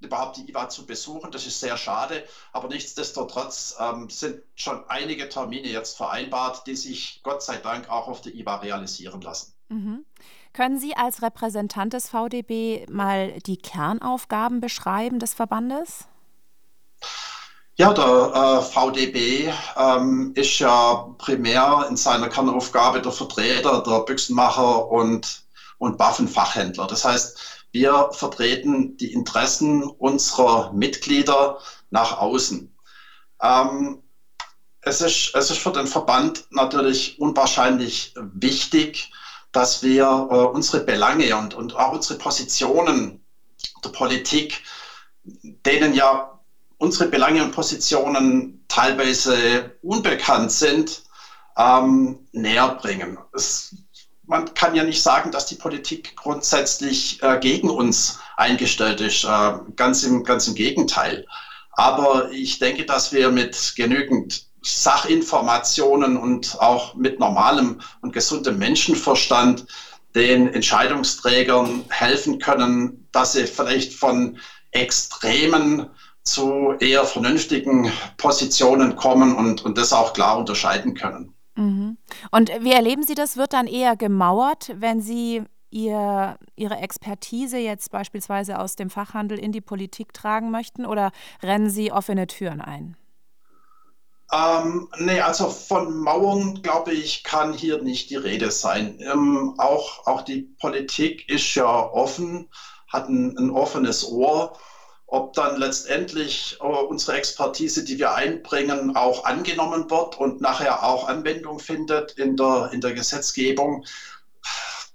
überhaupt 0.00 0.36
die 0.36 0.50
IWA 0.50 0.68
zu 0.68 0.84
besuchen. 0.84 1.30
Das 1.30 1.46
ist 1.46 1.60
sehr 1.60 1.78
schade, 1.78 2.24
aber 2.52 2.68
nichtsdestotrotz 2.68 3.74
ähm, 3.80 4.10
sind 4.10 4.42
schon 4.54 4.84
einige 4.88 5.30
Termine 5.30 5.68
jetzt 5.68 5.96
vereinbart, 5.96 6.66
die 6.66 6.76
sich 6.76 7.22
Gott 7.22 7.42
sei 7.42 7.56
Dank 7.56 7.88
auch 7.88 8.08
auf 8.08 8.20
der 8.20 8.34
IWA 8.34 8.56
realisieren 8.56 9.22
lassen. 9.22 9.54
Mhm. 9.70 10.04
Können 10.52 10.78
Sie 10.78 10.94
als 10.94 11.22
Repräsentant 11.22 11.94
des 11.94 12.10
VDB 12.10 12.86
mal 12.90 13.38
die 13.46 13.56
Kernaufgaben 13.56 14.60
beschreiben 14.60 15.18
des 15.20 15.32
Verbandes? 15.32 16.06
Ja, 17.82 17.92
der 17.92 18.04
äh, 18.32 18.62
VDB 18.62 19.52
ähm, 19.76 20.30
ist 20.36 20.60
ja 20.60 21.12
primär 21.18 21.84
in 21.90 21.96
seiner 21.96 22.28
Kernaufgabe 22.28 23.02
der 23.02 23.10
Vertreter 23.10 23.82
der 23.82 24.04
Büchsenmacher 24.04 24.88
und, 24.88 25.42
und 25.78 25.98
Waffenfachhändler. 25.98 26.86
Das 26.86 27.04
heißt, 27.04 27.64
wir 27.72 28.10
vertreten 28.12 28.96
die 28.98 29.12
Interessen 29.12 29.82
unserer 29.82 30.72
Mitglieder 30.72 31.58
nach 31.90 32.18
außen. 32.18 32.72
Ähm, 33.42 34.00
es 34.82 35.00
ist, 35.00 35.34
es 35.34 35.50
ist 35.50 35.58
für 35.58 35.72
den 35.72 35.88
Verband 35.88 36.44
natürlich 36.50 37.18
unwahrscheinlich 37.18 38.14
wichtig, 38.14 39.10
dass 39.50 39.82
wir 39.82 40.04
äh, 40.04 40.34
unsere 40.36 40.84
Belange 40.84 41.36
und, 41.36 41.52
und 41.52 41.74
auch 41.74 41.90
unsere 41.90 42.16
Positionen 42.16 43.20
der 43.82 43.88
Politik, 43.88 44.62
denen 45.24 45.94
ja 45.94 46.32
unsere 46.82 47.08
Belange 47.08 47.44
und 47.44 47.52
Positionen 47.52 48.64
teilweise 48.66 49.70
unbekannt 49.82 50.50
sind, 50.50 51.04
ähm, 51.56 52.26
näher 52.32 52.76
bringen. 52.82 53.18
Es, 53.32 53.76
man 54.24 54.52
kann 54.54 54.74
ja 54.74 54.82
nicht 54.82 55.00
sagen, 55.00 55.30
dass 55.30 55.46
die 55.46 55.54
Politik 55.54 56.16
grundsätzlich 56.16 57.22
äh, 57.22 57.38
gegen 57.38 57.70
uns 57.70 58.18
eingestellt 58.36 59.00
ist. 59.00 59.22
Äh, 59.22 59.52
ganz, 59.76 60.02
im, 60.02 60.24
ganz 60.24 60.48
im 60.48 60.56
Gegenteil. 60.56 61.24
Aber 61.70 62.32
ich 62.32 62.58
denke, 62.58 62.84
dass 62.84 63.12
wir 63.12 63.30
mit 63.30 63.74
genügend 63.76 64.44
Sachinformationen 64.62 66.16
und 66.16 66.58
auch 66.58 66.94
mit 66.94 67.20
normalem 67.20 67.80
und 68.00 68.12
gesundem 68.12 68.58
Menschenverstand 68.58 69.66
den 70.16 70.52
Entscheidungsträgern 70.52 71.84
helfen 71.90 72.40
können, 72.40 73.06
dass 73.12 73.34
sie 73.34 73.46
vielleicht 73.46 73.94
von 73.94 74.36
extremen 74.72 75.88
zu 76.24 76.74
eher 76.78 77.04
vernünftigen 77.04 77.90
Positionen 78.16 78.96
kommen 78.96 79.34
und, 79.34 79.64
und 79.64 79.78
das 79.78 79.92
auch 79.92 80.12
klar 80.12 80.38
unterscheiden 80.38 80.94
können. 80.94 81.34
Mhm. 81.56 81.98
Und 82.30 82.50
wie 82.60 82.72
erleben 82.72 83.02
Sie 83.02 83.14
das? 83.14 83.36
Wird 83.36 83.52
dann 83.52 83.66
eher 83.66 83.96
gemauert, 83.96 84.72
wenn 84.76 85.00
Sie 85.00 85.42
ihr, 85.70 86.38
Ihre 86.54 86.76
Expertise 86.76 87.58
jetzt 87.58 87.90
beispielsweise 87.90 88.58
aus 88.58 88.76
dem 88.76 88.90
Fachhandel 88.90 89.38
in 89.38 89.52
die 89.52 89.60
Politik 89.60 90.12
tragen 90.12 90.50
möchten 90.50 90.86
oder 90.86 91.10
rennen 91.42 91.70
Sie 91.70 91.92
offene 91.92 92.26
Türen 92.26 92.60
ein? 92.60 92.96
Ähm, 94.32 94.88
nee, 94.98 95.20
also 95.20 95.50
von 95.50 95.94
Mauern, 95.98 96.62
glaube 96.62 96.92
ich, 96.92 97.22
kann 97.22 97.52
hier 97.52 97.82
nicht 97.82 98.08
die 98.08 98.16
Rede 98.16 98.50
sein. 98.50 98.98
Ähm, 99.00 99.54
auch, 99.58 100.06
auch 100.06 100.22
die 100.22 100.42
Politik 100.58 101.28
ist 101.28 101.54
ja 101.54 101.66
offen, 101.66 102.48
hat 102.88 103.08
ein, 103.08 103.36
ein 103.36 103.50
offenes 103.50 104.10
Ohr. 104.10 104.56
Ob 105.12 105.34
dann 105.34 105.58
letztendlich 105.58 106.56
äh, 106.58 106.64
unsere 106.64 107.18
Expertise, 107.18 107.84
die 107.84 107.98
wir 107.98 108.14
einbringen, 108.14 108.96
auch 108.96 109.26
angenommen 109.26 109.90
wird 109.90 110.16
und 110.16 110.40
nachher 110.40 110.82
auch 110.82 111.06
Anwendung 111.06 111.58
findet 111.58 112.12
in 112.12 112.34
der, 112.34 112.70
in 112.72 112.80
der 112.80 112.94
Gesetzgebung, 112.94 113.84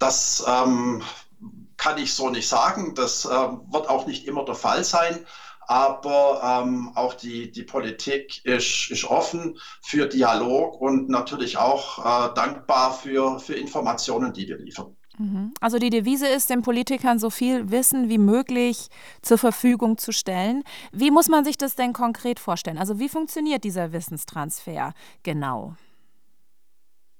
das 0.00 0.44
ähm, 0.44 1.04
kann 1.76 1.98
ich 1.98 2.12
so 2.12 2.30
nicht 2.30 2.48
sagen. 2.48 2.96
Das 2.96 3.26
äh, 3.26 3.28
wird 3.28 3.88
auch 3.88 4.06
nicht 4.06 4.26
immer 4.26 4.44
der 4.44 4.56
Fall 4.56 4.82
sein. 4.82 5.24
Aber 5.68 6.64
ähm, 6.64 6.90
auch 6.96 7.14
die, 7.14 7.52
die 7.52 7.62
Politik 7.62 8.44
ist, 8.44 8.90
ist 8.90 9.04
offen 9.04 9.56
für 9.82 10.08
Dialog 10.08 10.80
und 10.80 11.08
natürlich 11.08 11.58
auch 11.58 11.98
äh, 12.30 12.34
dankbar 12.34 12.92
für, 12.92 13.38
für 13.38 13.54
Informationen, 13.54 14.32
die 14.32 14.48
wir 14.48 14.58
liefern. 14.58 14.97
Mhm. 15.18 15.52
Also 15.60 15.78
die 15.78 15.90
Devise 15.90 16.28
ist, 16.28 16.48
den 16.50 16.62
Politikern 16.62 17.18
so 17.18 17.30
viel 17.30 17.70
Wissen 17.70 18.08
wie 18.08 18.18
möglich 18.18 18.88
zur 19.22 19.38
Verfügung 19.38 19.98
zu 19.98 20.12
stellen. 20.12 20.62
Wie 20.92 21.10
muss 21.10 21.28
man 21.28 21.44
sich 21.44 21.58
das 21.58 21.74
denn 21.74 21.92
konkret 21.92 22.38
vorstellen? 22.40 22.78
Also 22.78 22.98
wie 22.98 23.08
funktioniert 23.08 23.64
dieser 23.64 23.92
Wissenstransfer 23.92 24.94
genau? 25.24 25.74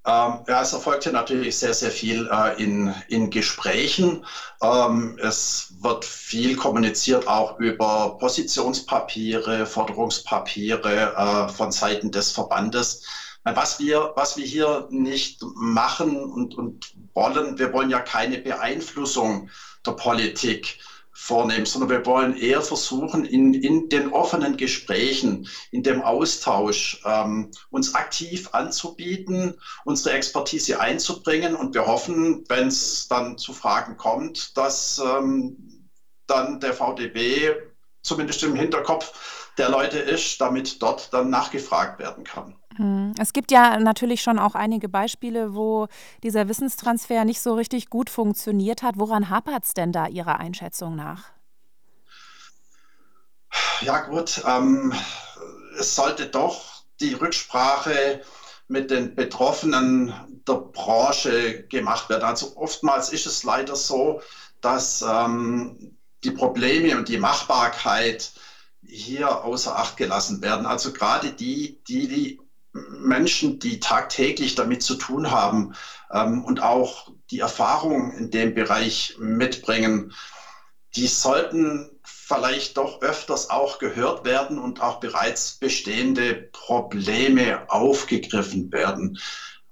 Ähm, 0.07 0.39
ja, 0.47 0.63
es 0.63 0.73
erfolgte 0.73 1.13
natürlich 1.13 1.59
sehr, 1.59 1.75
sehr 1.75 1.91
viel 1.91 2.31
äh, 2.33 2.63
in, 2.63 2.95
in 3.09 3.29
Gesprächen. 3.29 4.25
Ähm, 4.63 5.19
es 5.21 5.75
wird 5.81 6.05
viel 6.05 6.57
kommuniziert 6.57 7.27
auch 7.27 7.59
über 7.59 8.17
Positionspapiere, 8.19 9.67
Forderungspapiere 9.67 11.15
äh, 11.15 11.53
von 11.53 11.73
Seiten 11.73 12.11
des 12.11 12.31
Verbandes. 12.31 13.03
Was 13.45 13.79
wir, 13.79 14.13
was 14.15 14.37
wir 14.37 14.45
hier 14.45 14.89
nicht 14.91 15.43
machen 15.55 16.17
und, 16.17 16.55
und 16.57 16.95
wollen, 17.19 17.59
wir 17.59 17.73
wollen 17.73 17.91
ja 17.91 18.01
keine 18.01 18.39
Beeinflussung 18.39 19.51
der 19.85 19.93
Politik 19.93 20.79
vornehmen, 21.13 21.67
sondern 21.67 21.91
wir 21.91 22.07
wollen 22.07 22.37
eher 22.37 22.63
versuchen, 22.63 23.25
in, 23.25 23.53
in 23.53 23.89
den 23.89 24.13
offenen 24.13 24.57
Gesprächen, 24.57 25.49
in 25.73 25.83
dem 25.83 26.01
Austausch 26.01 27.03
ähm, 27.05 27.51
uns 27.71 27.95
aktiv 27.97 28.51
anzubieten, 28.53 29.59
unsere 29.85 30.15
Expertise 30.15 30.81
einzubringen 30.81 31.57
und 31.57 31.75
wir 31.75 31.87
hoffen, 31.87 32.45
wenn 32.49 32.69
es 32.69 33.09
dann 33.09 33.37
zu 33.37 33.53
Fragen 33.53 33.97
kommt, 33.97 34.57
dass 34.57 35.03
ähm, 35.05 35.89
dann 36.29 36.61
der 36.61 36.73
VDB 36.73 37.53
zumindest 38.03 38.45
im 38.45 38.55
Hinterkopf 38.55 39.51
der 39.59 39.71
Leute 39.71 39.99
ist, 39.99 40.41
damit 40.41 40.81
dort 40.81 41.13
dann 41.13 41.31
nachgefragt 41.31 41.99
werden 41.99 42.23
kann. 42.23 42.55
Hm. 42.77 42.98
Es 43.19 43.33
gibt 43.33 43.51
ja 43.51 43.79
natürlich 43.79 44.23
schon 44.23 44.39
auch 44.39 44.55
einige 44.55 44.89
Beispiele, 44.89 45.55
wo 45.55 45.89
dieser 46.23 46.49
Wissenstransfer 46.49 47.25
nicht 47.25 47.41
so 47.41 47.55
richtig 47.55 47.91
gut 47.91 48.11
funktioniert 48.11 48.83
hat. 48.83 48.95
Woran 48.97 49.29
hapert 49.29 49.65
es 49.65 49.75
denn 49.75 49.91
da 49.93 50.07
Ihrer 50.07 50.39
Einschätzung 50.39 50.95
nach? 50.95 51.25
Ja 53.81 54.01
gut, 54.03 54.43
ähm, 54.47 54.93
es 55.79 55.97
sollte 55.97 56.27
doch 56.27 56.85
die 57.01 57.15
Rücksprache 57.15 58.23
mit 58.69 58.91
den 58.91 59.15
Betroffenen 59.15 60.13
der 60.47 60.55
Branche 60.55 61.65
gemacht 61.69 62.09
werden. 62.11 62.25
Also 62.25 62.57
oftmals 62.57 63.11
ist 63.11 63.27
es 63.27 63.43
leider 63.43 63.75
so, 63.75 64.21
dass 64.61 65.03
ähm, 65.03 65.97
die 66.25 66.31
Probleme 66.31 66.97
und 66.97 67.09
die 67.09 67.19
Machbarkeit 67.19 68.33
hier 68.83 69.45
außer 69.45 69.77
Acht 69.77 69.97
gelassen 69.97 70.43
werden. 70.43 70.67
Also 70.67 70.93
gerade 70.93 71.33
die, 71.33 71.81
die, 71.89 72.09
die 72.09 72.41
Menschen, 72.73 73.59
die 73.59 73.81
tagtäglich 73.81 74.55
damit 74.55 74.83
zu 74.83 74.95
tun 74.95 75.31
haben 75.31 75.75
ähm, 76.11 76.45
und 76.45 76.63
auch 76.63 77.11
die 77.31 77.41
Erfahrung 77.41 78.13
in 78.13 78.31
dem 78.31 78.55
Bereich 78.55 79.17
mitbringen, 79.19 80.13
die 80.97 81.07
sollten 81.07 81.91
vielleicht 82.03 82.77
doch 82.77 83.03
öfters 83.03 83.51
auch 83.51 83.79
gehört 83.79 84.25
werden 84.25 84.59
und 84.59 84.81
auch 84.81 85.01
bereits 85.01 85.55
bestehende 85.55 86.49
Probleme 86.53 87.71
aufgegriffen 87.71 88.73
werden. 88.73 89.19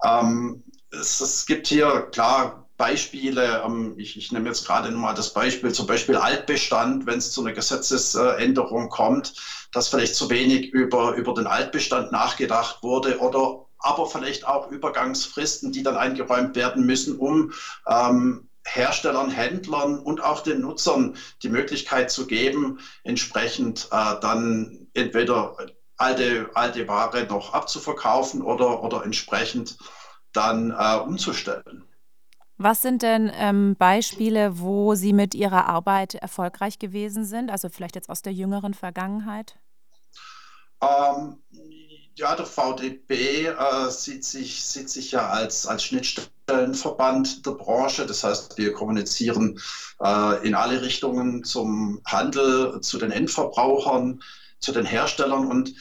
Ähm, 0.04 0.62
es, 0.90 1.20
es, 1.20 1.46
gibt 1.46 1.66
hier 1.66 2.08
klar 2.12 2.65
Beispiele, 2.76 3.62
ähm, 3.64 3.95
ich, 3.97 4.16
ich, 4.16 4.33
nehme 4.33 4.49
jetzt 4.49 4.66
gerade 4.66 4.90
mal 4.90 5.14
das 5.14 5.33
Beispiel, 5.33 5.73
zum 5.73 5.87
Beispiel 5.87 6.16
Altbestand, 6.16 7.06
wenn 7.06 7.18
es 7.18 7.30
zu 7.30 7.40
einer 7.40 7.52
Gesetzesänderung 7.52 8.88
kommt, 8.88 9.35
dass 9.73 9.88
vielleicht 9.88 10.14
zu 10.14 10.30
wenig 10.30 10.71
über, 10.71 11.14
über 11.14 11.35
den 11.35 11.47
Altbestand 11.47 12.12
nachgedacht 12.12 12.83
wurde 12.83 13.18
oder 13.18 13.66
aber 13.78 14.06
vielleicht 14.06 14.47
auch 14.47 14.71
Übergangsfristen, 14.71 15.71
die 15.71 15.83
dann 15.83 15.97
eingeräumt 15.97 16.56
werden 16.56 16.87
müssen, 16.87 17.18
um 17.18 17.52
ähm, 17.87 18.49
Herstellern, 18.64 19.30
Händlern 19.30 20.00
und 20.00 20.23
auch 20.23 20.40
den 20.40 20.61
Nutzern 20.61 21.16
die 21.42 21.49
Möglichkeit 21.49 22.11
zu 22.11 22.26
geben, 22.26 22.80
entsprechend 23.04 23.88
äh, 23.92 24.14
dann 24.21 24.88
entweder 24.92 25.56
alte, 25.97 26.50
alte 26.54 26.88
Ware 26.88 27.25
noch 27.26 27.52
abzuverkaufen 27.52 28.42
oder, 28.42 28.83
oder 28.83 29.04
entsprechend 29.04 29.76
dann 30.33 30.71
äh, 30.71 30.97
umzustellen. 30.97 31.85
Was 32.58 32.80
sind 32.80 33.02
denn 33.02 33.30
ähm, 33.34 33.76
Beispiele, 33.76 34.58
wo 34.58 34.94
Sie 34.94 35.12
mit 35.12 35.34
Ihrer 35.34 35.66
Arbeit 35.66 36.14
erfolgreich 36.14 36.78
gewesen 36.78 37.25
sind? 37.25 37.50
Also 37.50 37.68
vielleicht 37.68 37.96
jetzt 37.96 38.08
aus 38.08 38.22
der 38.22 38.32
jüngeren 38.32 38.72
Vergangenheit? 38.72 39.56
Ähm, 40.80 41.38
ja, 42.14 42.34
der 42.34 42.46
VDB 42.46 43.46
äh, 43.48 43.90
sieht, 43.90 44.25
sich, 44.25 44.64
sieht 44.64 44.88
sich 44.88 45.12
ja 45.12 45.28
als, 45.28 45.66
als 45.66 45.84
Schnittstellenverband 45.84 47.44
der 47.44 47.50
Branche. 47.52 48.06
Das 48.06 48.25
heißt, 48.25 48.56
wir 48.56 48.72
kommunizieren 48.72 49.60
äh, 50.02 50.46
in 50.46 50.54
alle 50.54 50.80
Richtungen 50.80 51.44
zum 51.44 52.00
Handel, 52.06 52.80
zu 52.80 52.96
den 52.96 53.10
Endverbrauchern, 53.10 54.22
zu 54.60 54.72
den 54.72 54.86
Herstellern 54.86 55.46
und 55.46 55.75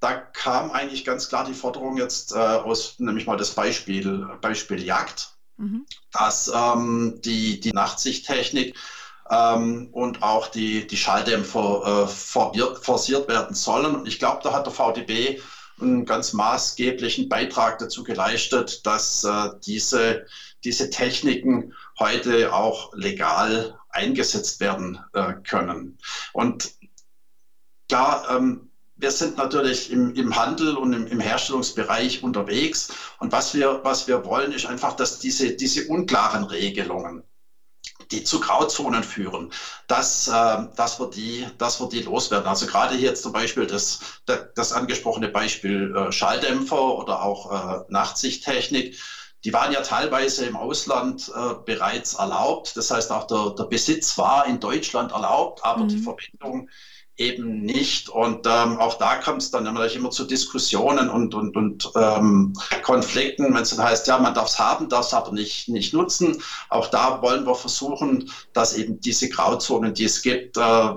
da 0.00 0.14
kam 0.14 0.72
eigentlich 0.72 1.04
ganz 1.04 1.28
klar 1.28 1.44
die 1.44 1.54
Forderung 1.54 1.96
jetzt 1.96 2.32
äh, 2.32 2.38
aus, 2.38 2.96
nämlich 2.98 3.26
mal 3.26 3.36
das 3.36 3.52
Beispiel, 3.52 4.26
Beispiel 4.40 4.82
Jagd 4.82 5.31
mhm. 5.56 5.86
dass 6.12 6.50
ähm, 6.54 7.20
die, 7.24 7.60
die 7.60 7.72
Nachtsichttechnik 7.72 8.76
ähm, 9.30 9.88
und 9.92 10.22
auch 10.22 10.48
die, 10.48 10.86
die 10.86 10.96
Schalldämpfer 10.96 12.04
äh, 12.04 12.08
forciert 12.08 13.28
werden 13.28 13.54
sollen. 13.54 13.94
Und 13.94 14.08
ich 14.08 14.18
glaube, 14.18 14.40
da 14.42 14.52
hat 14.52 14.66
der 14.66 14.72
VDB 14.72 15.40
einen 15.80 16.04
ganz 16.04 16.32
maßgeblichen 16.32 17.28
Beitrag 17.28 17.78
dazu 17.78 18.04
geleistet, 18.04 18.86
dass 18.86 19.24
äh, 19.24 19.50
diese, 19.64 20.26
diese 20.64 20.90
Techniken 20.90 21.74
heute 21.98 22.52
auch 22.52 22.92
legal 22.94 23.78
eingesetzt 23.88 24.60
werden 24.60 24.98
äh, 25.12 25.34
können. 25.44 25.98
Und 26.32 26.72
klar, 27.88 28.26
ähm, 28.30 28.71
wir 29.02 29.10
sind 29.10 29.36
natürlich 29.36 29.90
im, 29.90 30.14
im 30.14 30.36
Handel 30.36 30.76
und 30.76 30.92
im, 30.92 31.06
im, 31.08 31.18
Herstellungsbereich 31.18 32.22
unterwegs. 32.22 32.94
Und 33.18 33.32
was 33.32 33.52
wir, 33.52 33.80
was 33.82 34.06
wir 34.06 34.24
wollen, 34.24 34.52
ist 34.52 34.64
einfach, 34.64 34.94
dass 34.94 35.18
diese, 35.18 35.50
diese 35.56 35.88
unklaren 35.88 36.44
Regelungen, 36.44 37.24
die 38.12 38.22
zu 38.22 38.38
Grauzonen 38.38 39.02
führen, 39.02 39.52
dass, 39.88 40.28
äh, 40.28 40.66
dass, 40.76 41.00
wir 41.00 41.10
die, 41.10 41.44
dass 41.58 41.80
wir 41.80 41.88
die 41.88 42.02
loswerden. 42.02 42.46
Also 42.46 42.66
gerade 42.66 42.94
hier 42.94 43.08
jetzt 43.08 43.24
zum 43.24 43.32
Beispiel 43.32 43.66
das, 43.66 43.98
das 44.54 44.72
angesprochene 44.72 45.28
Beispiel 45.28 45.94
äh, 45.96 46.12
Schalldämpfer 46.12 46.96
oder 46.96 47.22
auch 47.22 47.50
äh, 47.50 47.84
Nachtsichttechnik. 47.88 48.96
Die 49.44 49.52
waren 49.52 49.72
ja 49.72 49.80
teilweise 49.80 50.46
im 50.46 50.56
Ausland 50.56 51.28
äh, 51.34 51.54
bereits 51.66 52.14
erlaubt. 52.14 52.76
Das 52.76 52.92
heißt, 52.92 53.10
auch 53.10 53.26
der, 53.26 53.50
der 53.58 53.64
Besitz 53.64 54.16
war 54.16 54.46
in 54.46 54.60
Deutschland 54.60 55.10
erlaubt, 55.10 55.64
aber 55.64 55.82
mhm. 55.82 55.88
die 55.88 55.98
Verwendung 55.98 56.68
eben 57.22 57.62
nicht. 57.62 58.08
Und 58.08 58.46
ähm, 58.46 58.78
auch 58.78 58.94
da 58.94 59.16
kommt 59.16 59.42
es 59.42 59.50
dann 59.50 59.64
natürlich 59.64 59.96
immer 59.96 60.10
zu 60.10 60.24
Diskussionen 60.24 61.08
und, 61.08 61.34
und, 61.34 61.56
und 61.56 61.90
ähm, 61.94 62.52
Konflikten, 62.82 63.54
wenn 63.54 63.62
es 63.62 63.70
dann 63.70 63.84
heißt, 63.86 64.06
ja, 64.06 64.18
man 64.18 64.34
darf 64.34 64.48
es 64.48 64.58
haben, 64.58 64.88
darf 64.88 65.06
es 65.06 65.14
aber 65.14 65.32
nicht, 65.32 65.68
nicht 65.68 65.94
nutzen. 65.94 66.42
Auch 66.68 66.88
da 66.88 67.22
wollen 67.22 67.46
wir 67.46 67.54
versuchen, 67.54 68.30
dass 68.52 68.76
eben 68.76 69.00
diese 69.00 69.28
Grauzonen, 69.28 69.94
die 69.94 70.04
es 70.04 70.22
gibt, 70.22 70.56
äh, 70.56 70.90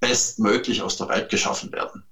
bestmöglich 0.00 0.82
aus 0.82 0.96
der 0.96 1.08
Welt 1.08 1.28
geschaffen 1.28 1.72
werden. 1.72 2.04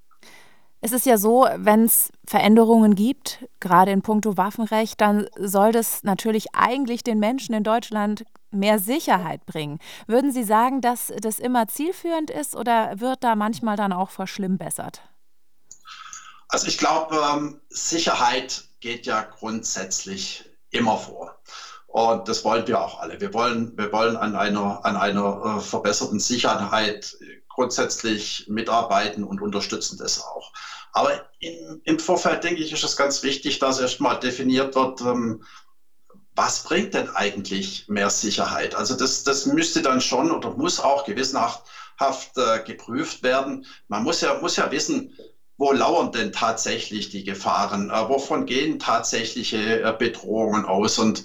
Es 0.80 0.92
ist 0.92 1.06
ja 1.06 1.16
so, 1.16 1.47
wenn 1.56 1.85
es 1.85 2.11
Veränderungen 2.26 2.95
gibt, 2.95 3.45
gerade 3.61 3.90
in 3.90 4.02
puncto 4.02 4.37
Waffenrecht, 4.37 5.00
dann 5.00 5.26
soll 5.38 5.73
das 5.73 6.02
natürlich 6.04 6.54
eigentlich 6.54 7.02
den 7.02 7.18
Menschen 7.18 7.54
in 7.54 7.64
Deutschland 7.64 8.25
mehr 8.50 8.78
Sicherheit 8.78 9.45
bringen. 9.47 9.78
Würden 10.06 10.33
Sie 10.33 10.45
sagen, 10.45 10.80
dass 10.80 11.12
das 11.21 11.38
immer 11.38 11.66
zielführend 11.68 12.30
ist 12.30 12.54
oder 12.54 13.00
wird 13.00 13.25
da 13.25 13.35
manchmal 13.35 13.76
dann 13.76 13.92
auch 13.92 14.11
verschlimmbessert? 14.11 15.02
Also 16.49 16.68
ich 16.68 16.78
glaube, 16.78 17.21
ähm, 17.33 17.61
Sicherheit 17.68 18.64
geht 18.80 19.06
ja 19.06 19.23
grundsätzlich 19.23 20.49
immer 20.71 20.97
vor. 20.97 21.37
Und 21.88 22.28
das 22.28 22.45
wollen 22.45 22.66
wir 22.66 22.80
auch 22.80 23.00
alle. 23.00 23.21
Wir 23.21 23.33
wollen, 23.33 23.76
wir 23.76 23.92
wollen 23.92 24.16
an 24.16 24.37
einer, 24.37 24.85
an 24.85 24.97
einer 24.97 25.56
äh, 25.56 25.61
verbesserten 25.61 26.21
Sicherheit 26.21 27.16
grundsätzlich 27.57 28.45
mitarbeiten 28.49 29.25
und 29.25 29.41
unterstützen 29.41 29.97
das 29.97 30.23
auch. 30.23 30.53
Aber 30.93 31.27
in, 31.41 31.81
im 31.85 31.99
Vorfeld, 31.99 32.45
denke 32.45 32.63
ich, 32.63 32.73
ist 32.73 32.85
es 32.85 32.97
ganz 32.97 33.23
wichtig, 33.23 33.59
dass 33.59 33.81
erstmal 33.81 34.19
definiert 34.19 34.75
wird, 34.75 35.01
ähm, 35.01 35.43
was 36.35 36.63
bringt 36.63 36.93
denn 36.93 37.09
eigentlich 37.09 37.89
mehr 37.89 38.11
Sicherheit? 38.11 38.75
Also 38.75 38.95
das, 38.95 39.25
das 39.25 39.47
müsste 39.47 39.81
dann 39.81 40.03
schon 40.03 40.31
oder 40.31 40.51
muss 40.51 40.79
auch 40.79 41.05
gewissenhaft 41.05 41.63
äh, 42.37 42.61
geprüft 42.61 43.23
werden. 43.23 43.65
Man 43.89 44.03
muss 44.03 44.21
ja, 44.21 44.39
muss 44.39 44.57
ja 44.57 44.71
wissen, 44.71 45.17
wo 45.57 45.73
lauern 45.73 46.13
denn 46.13 46.33
tatsächlich 46.33 47.09
die 47.09 47.25
Gefahren? 47.25 47.89
Äh, 47.89 48.09
wovon 48.09 48.45
gehen 48.45 48.79
tatsächliche 48.79 49.81
äh, 49.81 49.95
Bedrohungen 49.99 50.67
aus? 50.67 50.99
Und 50.99 51.25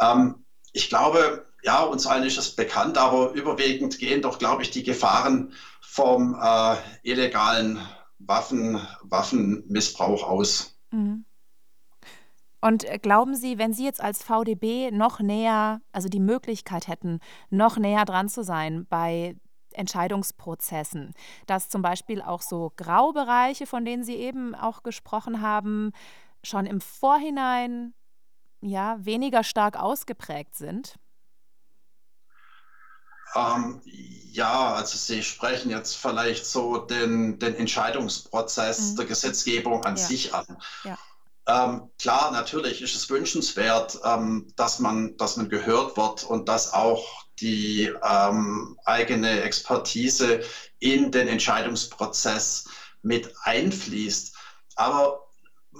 ähm, 0.00 0.44
ich 0.72 0.88
glaube, 0.88 1.44
ja, 1.62 1.82
uns 1.82 2.06
allen 2.06 2.24
ist 2.24 2.38
es 2.38 2.54
bekannt, 2.54 2.98
aber 2.98 3.32
überwiegend 3.32 3.98
gehen 3.98 4.22
doch, 4.22 4.38
glaube 4.38 4.62
ich, 4.62 4.70
die 4.70 4.82
Gefahren 4.82 5.52
vom 5.80 6.36
äh, 6.40 6.76
illegalen 7.02 7.78
Waffen, 8.18 8.80
Waffenmissbrauch 9.02 10.24
aus. 10.24 10.78
Mhm. 10.90 11.24
Und 12.60 12.84
äh, 12.84 12.98
glauben 12.98 13.34
Sie, 13.34 13.58
wenn 13.58 13.72
Sie 13.72 13.84
jetzt 13.84 14.00
als 14.00 14.22
VDB 14.22 14.90
noch 14.90 15.20
näher, 15.20 15.80
also 15.92 16.08
die 16.08 16.20
Möglichkeit 16.20 16.88
hätten, 16.88 17.20
noch 17.50 17.76
näher 17.76 18.04
dran 18.04 18.28
zu 18.28 18.42
sein 18.42 18.86
bei 18.88 19.36
Entscheidungsprozessen, 19.72 21.12
dass 21.46 21.68
zum 21.68 21.82
Beispiel 21.82 22.22
auch 22.22 22.42
so 22.42 22.72
Graubereiche, 22.76 23.66
von 23.66 23.84
denen 23.84 24.04
Sie 24.04 24.16
eben 24.16 24.54
auch 24.54 24.82
gesprochen 24.82 25.40
haben, 25.40 25.92
schon 26.44 26.66
im 26.66 26.80
Vorhinein 26.80 27.94
ja 28.60 28.96
weniger 29.00 29.42
stark 29.42 29.78
ausgeprägt 29.78 30.54
sind? 30.54 30.96
Ähm, 33.34 33.80
ja, 33.84 34.74
also 34.74 34.96
Sie 34.96 35.22
sprechen 35.22 35.70
jetzt 35.70 35.96
vielleicht 35.96 36.46
so 36.46 36.78
den, 36.78 37.38
den 37.38 37.54
Entscheidungsprozess 37.54 38.92
mhm. 38.92 38.96
der 38.96 39.06
Gesetzgebung 39.06 39.84
an 39.84 39.96
ja. 39.96 40.02
sich 40.02 40.34
an. 40.34 40.46
Ja. 40.84 40.98
Ähm, 41.46 41.90
klar, 41.98 42.30
natürlich 42.30 42.82
ist 42.82 42.94
es 42.94 43.10
wünschenswert, 43.10 43.98
ähm, 44.04 44.52
dass, 44.56 44.78
man, 44.78 45.16
dass 45.16 45.36
man 45.36 45.48
gehört 45.48 45.96
wird 45.96 46.24
und 46.24 46.48
dass 46.48 46.72
auch 46.72 47.24
die 47.40 47.92
ähm, 48.02 48.78
eigene 48.84 49.42
Expertise 49.42 50.40
in 50.78 51.10
den 51.10 51.26
Entscheidungsprozess 51.26 52.68
mit 53.02 53.34
einfließt. 53.42 54.36
Aber 54.76 55.26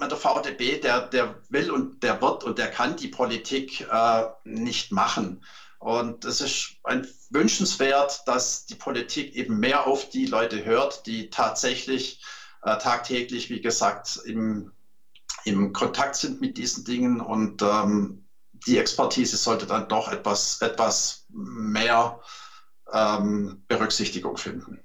der 0.01 0.17
VDB, 0.17 0.81
der, 0.81 1.07
der 1.07 1.41
will 1.49 1.71
und 1.71 2.03
der 2.03 2.21
wird 2.21 2.43
und 2.43 2.57
der 2.57 2.69
kann 2.69 2.97
die 2.97 3.07
Politik 3.07 3.87
äh, 3.89 4.23
nicht 4.43 4.91
machen. 4.91 5.43
Und 5.83 6.25
es 6.25 6.41
ist 6.41 6.77
ein 6.83 7.07
wünschenswert, 7.29 8.23
dass 8.25 8.65
die 8.65 8.75
Politik 8.75 9.35
eben 9.35 9.59
mehr 9.59 9.85
auf 9.85 10.09
die 10.09 10.25
Leute 10.25 10.63
hört, 10.63 11.05
die 11.05 11.29
tatsächlich 11.29 12.23
äh, 12.63 12.77
tagtäglich, 12.77 13.49
wie 13.49 13.61
gesagt, 13.61 14.19
im 14.25 14.71
im 15.45 15.73
Kontakt 15.73 16.15
sind 16.15 16.41
mit 16.41 16.57
diesen 16.57 16.85
Dingen 16.85 17.19
und 17.19 17.61
ähm, 17.61 18.25
die 18.65 18.77
Expertise 18.77 19.35
sollte 19.37 19.65
dann 19.65 19.87
doch 19.87 20.11
etwas, 20.11 20.61
etwas 20.61 21.25
mehr 21.29 22.21
ähm, 22.91 23.63
Berücksichtigung 23.67 24.37
finden. 24.37 24.82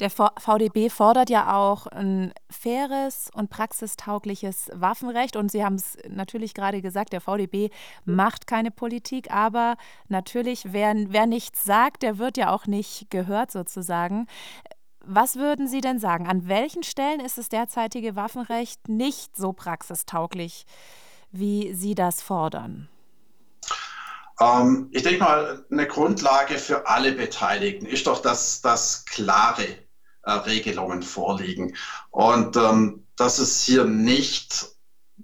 Der 0.00 0.10
VDB 0.10 0.90
fordert 0.90 1.30
ja 1.30 1.56
auch 1.56 1.86
ein 1.86 2.34
faires 2.50 3.30
und 3.34 3.48
praxistaugliches 3.48 4.70
Waffenrecht. 4.74 5.36
Und 5.36 5.50
Sie 5.50 5.64
haben 5.64 5.76
es 5.76 5.96
natürlich 6.06 6.52
gerade 6.52 6.82
gesagt, 6.82 7.14
der 7.14 7.22
VDB 7.22 7.70
macht 8.04 8.46
keine 8.46 8.70
Politik, 8.70 9.30
aber 9.30 9.76
natürlich, 10.08 10.72
wer, 10.72 10.94
wer 11.08 11.26
nichts 11.26 11.64
sagt, 11.64 12.02
der 12.02 12.18
wird 12.18 12.36
ja 12.36 12.50
auch 12.50 12.66
nicht 12.66 13.10
gehört 13.10 13.50
sozusagen. 13.50 14.26
Was 15.00 15.36
würden 15.36 15.66
Sie 15.66 15.80
denn 15.80 15.98
sagen? 15.98 16.26
An 16.26 16.46
welchen 16.46 16.82
Stellen 16.82 17.20
ist 17.20 17.38
das 17.38 17.48
derzeitige 17.48 18.16
Waffenrecht 18.16 18.88
nicht 18.88 19.34
so 19.34 19.54
praxistauglich, 19.54 20.66
wie 21.30 21.72
Sie 21.72 21.94
das 21.94 22.20
fordern? 22.20 22.88
Ähm, 24.40 24.88
ich 24.92 25.02
denke 25.02 25.20
mal, 25.20 25.64
eine 25.70 25.86
Grundlage 25.86 26.58
für 26.58 26.86
alle 26.86 27.12
Beteiligten 27.12 27.86
ist 27.86 28.06
doch, 28.06 28.20
dass, 28.20 28.60
dass 28.60 29.06
klare 29.06 29.85
äh, 30.26 30.30
Regelungen 30.32 31.02
vorliegen 31.02 31.74
und 32.10 32.56
ähm, 32.56 33.06
dass 33.16 33.38
es 33.38 33.62
hier 33.62 33.84
nicht 33.84 34.66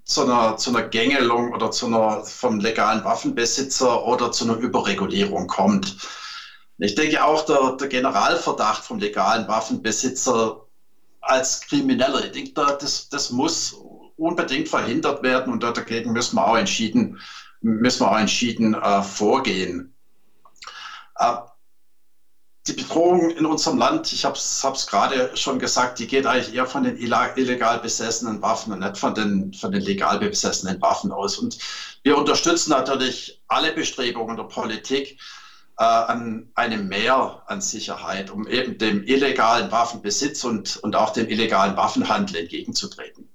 zu 0.05 0.23
einer, 0.23 0.57
zu 0.57 0.71
einer 0.71 0.89
Gängelung 0.89 1.53
oder 1.53 1.71
zu 1.71 1.87
einer 1.87 2.25
vom 2.25 2.59
legalen 2.59 3.05
Waffenbesitzer 3.05 4.05
oder 4.07 4.33
zu 4.33 4.45
einer 4.45 4.57
Überregulierung 4.57 5.47
kommt. 5.47 5.97
Ich 6.79 6.95
denke 6.95 7.23
auch, 7.23 7.45
der, 7.45 7.77
der 7.77 7.89
Generalverdacht 7.89 8.83
vom 8.83 8.99
legalen 8.99 9.47
Waffenbesitzer 9.47 10.67
als 11.21 11.61
Krimineller, 11.61 12.25
ich 12.25 12.33
denke, 12.33 12.53
das, 12.81 13.09
das 13.09 13.31
muss 13.31 13.77
unbedingt 14.17 14.69
verhindert 14.69 15.23
werden 15.23 15.53
und 15.53 15.63
dagegen 15.63 16.13
müssen 16.13 16.37
wir 16.37 16.47
auch 16.47 16.57
entschieden, 16.57 17.21
müssen 17.61 18.01
wir 18.01 18.11
auch 18.11 18.19
entschieden 18.19 18.75
äh, 18.75 19.03
vorgehen. 19.03 19.95
Äh, 21.19 21.37
die 22.67 22.75
Bedrohung 22.75 23.31
in 23.31 23.45
unserem 23.45 23.79
Land, 23.79 24.13
ich 24.13 24.25
habe 24.25 24.37
es 24.37 24.87
gerade 24.87 25.37
schon 25.37 25.59
gesagt, 25.59 25.99
die 25.99 26.07
geht 26.07 26.27
eigentlich 26.27 26.55
eher 26.55 26.67
von 26.67 26.85
den 26.85 26.97
illegal 26.97 27.81
besessenen 27.81 28.41
Waffen 28.41 28.73
und 28.73 28.79
nicht 28.79 28.97
von 28.99 29.15
den, 29.15 29.53
von 29.53 29.73
den 29.73 29.83
legal 29.83 30.19
besessenen 30.21 30.81
Waffen 30.81 31.11
aus. 31.11 31.39
Und 31.39 31.59
wir 32.05 32.17
unterstützen 32.17 32.71
natürlich 32.71 33.43
alle 33.49 33.73
Bestrebungen 33.73 34.37
der 34.37 34.45
Politik, 34.45 35.19
äh, 35.79 35.85
an 35.85 36.53
einem 36.55 36.87
Mehr 36.87 37.43
an 37.47 37.61
Sicherheit, 37.61 38.31
um 38.31 38.47
eben 38.47 38.79
dem 38.79 39.03
illegalen 39.05 39.73
Waffenbesitz 39.73 40.45
und, 40.45 40.77
und 40.77 40.95
auch 40.95 41.11
dem 41.11 41.29
illegalen 41.29 41.77
Waffenhandel 41.77 42.37
entgegenzutreten. 42.37 43.32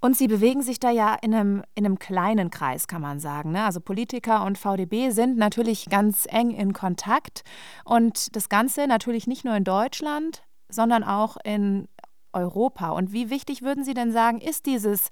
Und 0.00 0.16
Sie 0.16 0.28
bewegen 0.28 0.62
sich 0.62 0.80
da 0.80 0.90
ja 0.90 1.14
in 1.20 1.34
einem, 1.34 1.62
in 1.74 1.84
einem 1.84 1.98
kleinen 1.98 2.50
Kreis, 2.50 2.86
kann 2.86 3.02
man 3.02 3.20
sagen. 3.20 3.52
Ne? 3.52 3.64
Also 3.64 3.80
Politiker 3.80 4.44
und 4.44 4.56
VDB 4.56 5.10
sind 5.10 5.36
natürlich 5.36 5.90
ganz 5.90 6.26
eng 6.28 6.52
in 6.52 6.72
Kontakt. 6.72 7.42
Und 7.84 8.34
das 8.34 8.48
Ganze 8.48 8.86
natürlich 8.86 9.26
nicht 9.26 9.44
nur 9.44 9.54
in 9.54 9.64
Deutschland, 9.64 10.42
sondern 10.70 11.04
auch 11.04 11.36
in 11.44 11.86
Europa. 12.32 12.90
Und 12.90 13.12
wie 13.12 13.28
wichtig 13.28 13.60
würden 13.62 13.84
Sie 13.84 13.92
denn 13.92 14.12
sagen, 14.12 14.40
ist 14.40 14.64
dieses 14.64 15.10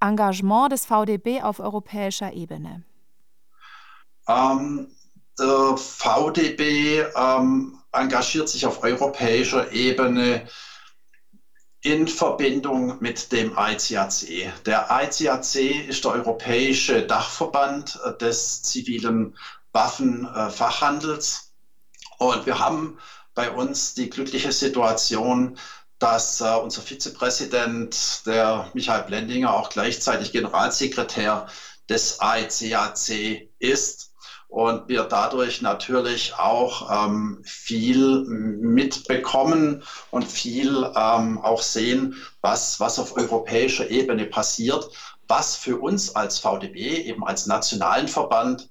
Engagement 0.00 0.72
des 0.72 0.86
VDB 0.86 1.42
auf 1.42 1.60
europäischer 1.60 2.32
Ebene? 2.32 2.82
Ähm, 4.26 4.88
der 5.38 5.76
VDB 5.76 7.04
ähm, 7.14 7.78
engagiert 7.92 8.48
sich 8.48 8.66
auf 8.66 8.82
europäischer 8.82 9.70
Ebene 9.72 10.46
in 11.82 12.08
Verbindung 12.08 12.98
mit 13.00 13.32
dem 13.32 13.56
ICAC. 13.56 14.52
Der 14.66 14.88
ICAC 14.90 15.88
ist 15.88 16.04
der 16.04 16.12
europäische 16.12 17.06
Dachverband 17.06 17.98
äh, 18.04 18.16
des 18.18 18.62
zivilen 18.62 19.36
Waffenfachhandels. 19.72 21.52
Und 22.18 22.44
wir 22.44 22.58
haben 22.58 22.98
bei 23.34 23.50
uns 23.50 23.94
die 23.94 24.10
glückliche 24.10 24.52
Situation, 24.52 25.56
dass 25.98 26.40
äh, 26.40 26.44
unser 26.44 26.82
Vizepräsident, 26.82 28.26
der 28.26 28.70
Michael 28.74 29.04
Blendinger, 29.04 29.54
auch 29.54 29.70
gleichzeitig 29.70 30.32
Generalsekretär 30.32 31.46
des 31.88 32.18
ICAC 32.22 33.48
ist 33.58 34.09
und 34.50 34.88
wir 34.88 35.04
dadurch 35.04 35.62
natürlich 35.62 36.34
auch 36.34 37.06
ähm, 37.06 37.40
viel 37.44 38.24
mitbekommen 38.24 39.84
und 40.10 40.26
viel 40.26 40.92
ähm, 40.96 41.38
auch 41.38 41.62
sehen, 41.62 42.16
was, 42.40 42.80
was 42.80 42.98
auf 42.98 43.16
europäischer 43.16 43.88
Ebene 43.90 44.26
passiert, 44.26 44.90
was 45.28 45.54
für 45.54 45.76
uns 45.78 46.16
als 46.16 46.40
VDB, 46.40 46.96
eben 46.96 47.24
als 47.24 47.46
nationalen 47.46 48.08
Verband, 48.08 48.68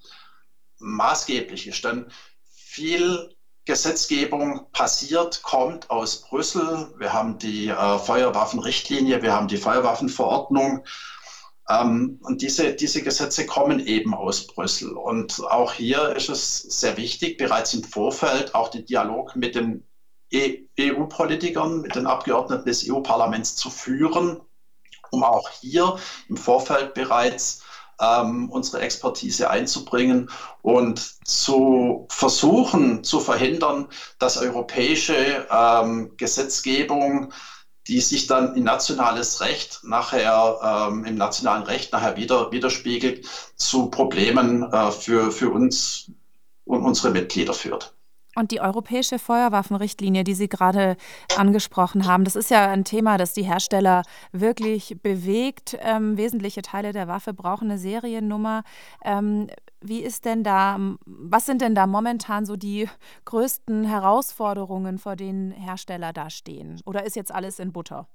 maßgeblich 0.80 1.68
ist. 1.68 1.86
Denn 1.86 2.12
viel 2.52 3.34
Gesetzgebung 3.64 4.68
passiert, 4.74 5.44
kommt 5.44 5.90
aus 5.90 6.24
Brüssel. 6.24 6.94
Wir 6.98 7.14
haben 7.14 7.38
die 7.38 7.70
äh, 7.70 8.00
Feuerwaffenrichtlinie, 8.00 9.22
wir 9.22 9.32
haben 9.34 9.48
die 9.48 9.58
Feuerwaffenverordnung. 9.58 10.84
Ähm, 11.70 12.20
und 12.24 12.42
diese, 12.42 12.74
diese 12.74 13.04
Gesetze 13.04 13.46
kommen 13.46 13.80
eben 13.80 14.14
aus 14.14 14.48
Brüssel. 14.48 14.94
Und 14.94 15.42
auch 15.46 15.74
hier 15.74 16.16
ist 16.16 16.30
es 16.30 16.58
sehr 16.58 16.98
wichtig, 16.98 17.38
bereits 17.38 17.74
im 17.74 17.84
Vorfeld 17.84 18.56
auch 18.56 18.70
den 18.70 18.86
Dialog 18.86 19.36
mit 19.36 19.56
den 19.56 19.84
EU-Politikern, 20.34 21.82
mit 21.82 21.96
den 21.96 22.08
Abgeordneten 22.08 22.66
des 22.66 22.88
EU-Parlaments 22.90 23.56
zu 23.56 23.70
führen, 23.70 24.40
um 25.12 25.24
auch 25.24 25.50
hier 25.50 25.98
im 26.28 26.38
Vorfeld 26.38 26.94
bereits 26.94 27.64
ähm, 28.00 28.50
unsere 28.50 28.82
Expertise 28.82 29.50
einzubringen 29.50 30.30
und 30.62 31.00
zu 31.28 32.08
versuchen 32.10 33.04
zu 33.04 33.20
verhindern, 33.20 33.88
dass 34.20 34.38
europäische 34.38 35.48
ähm, 35.52 36.14
Gesetzgebung 36.18 37.34
die 37.88 38.02
sich 38.02 38.28
dann 38.28 38.56
in 38.56 38.64
nationales 38.64 39.42
Recht 39.42 39.80
nachher, 39.84 40.88
ähm, 40.92 41.06
im 41.06 41.16
nationalen 41.16 41.64
Recht 41.64 41.92
nachher 41.92 42.18
wieder 42.18 42.52
widerspiegelt, 42.52 43.28
zu 43.56 43.90
Problemen 43.90 44.64
äh, 44.72 44.92
für, 44.92 45.32
für 45.32 45.50
uns 45.50 46.12
und 46.66 46.84
unsere 46.84 47.12
Mitglieder 47.12 47.54
führt. 47.54 47.94
Und 48.36 48.52
die 48.52 48.62
europäische 48.62 49.18
Feuerwaffenrichtlinie, 49.18 50.24
die 50.24 50.36
Sie 50.36 50.48
gerade 50.48 50.98
angesprochen 51.36 52.06
haben, 52.06 52.24
das 52.24 52.36
ist 52.36 52.52
ja 52.52 52.70
ein 52.70 52.84
Thema, 52.84 53.18
das 53.18 53.34
die 53.34 53.44
Hersteller 53.44 54.04
wirklich 54.32 54.98
bewegt. 55.02 55.78
Ähm, 55.82 56.16
wesentliche 56.16 56.62
Teile 56.62 56.94
der 56.94 57.08
Waffe 57.08 57.34
brauchen 57.34 57.70
eine 57.70 57.80
Seriennummer. 57.80 58.64
Ähm, 59.04 59.48
wie 59.82 60.02
ist 60.02 60.26
denn 60.26 60.44
da, 60.44 60.78
was 61.06 61.46
sind 61.46 61.62
denn 61.62 61.74
da 61.74 61.88
momentan 61.88 62.46
so 62.46 62.56
die 62.56 62.88
größten 63.26 63.86
Herausforderungen, 63.86 65.00
vor 65.00 65.16
denen 65.16 65.52
Hersteller 65.52 66.14
da 66.14 66.30
stehen? 66.30 66.82
Oder 66.86 67.06
ist 67.06 67.16
jetzt 67.16 67.34
alles 67.34 67.60
in 67.60 67.72
Butter? 67.72 68.08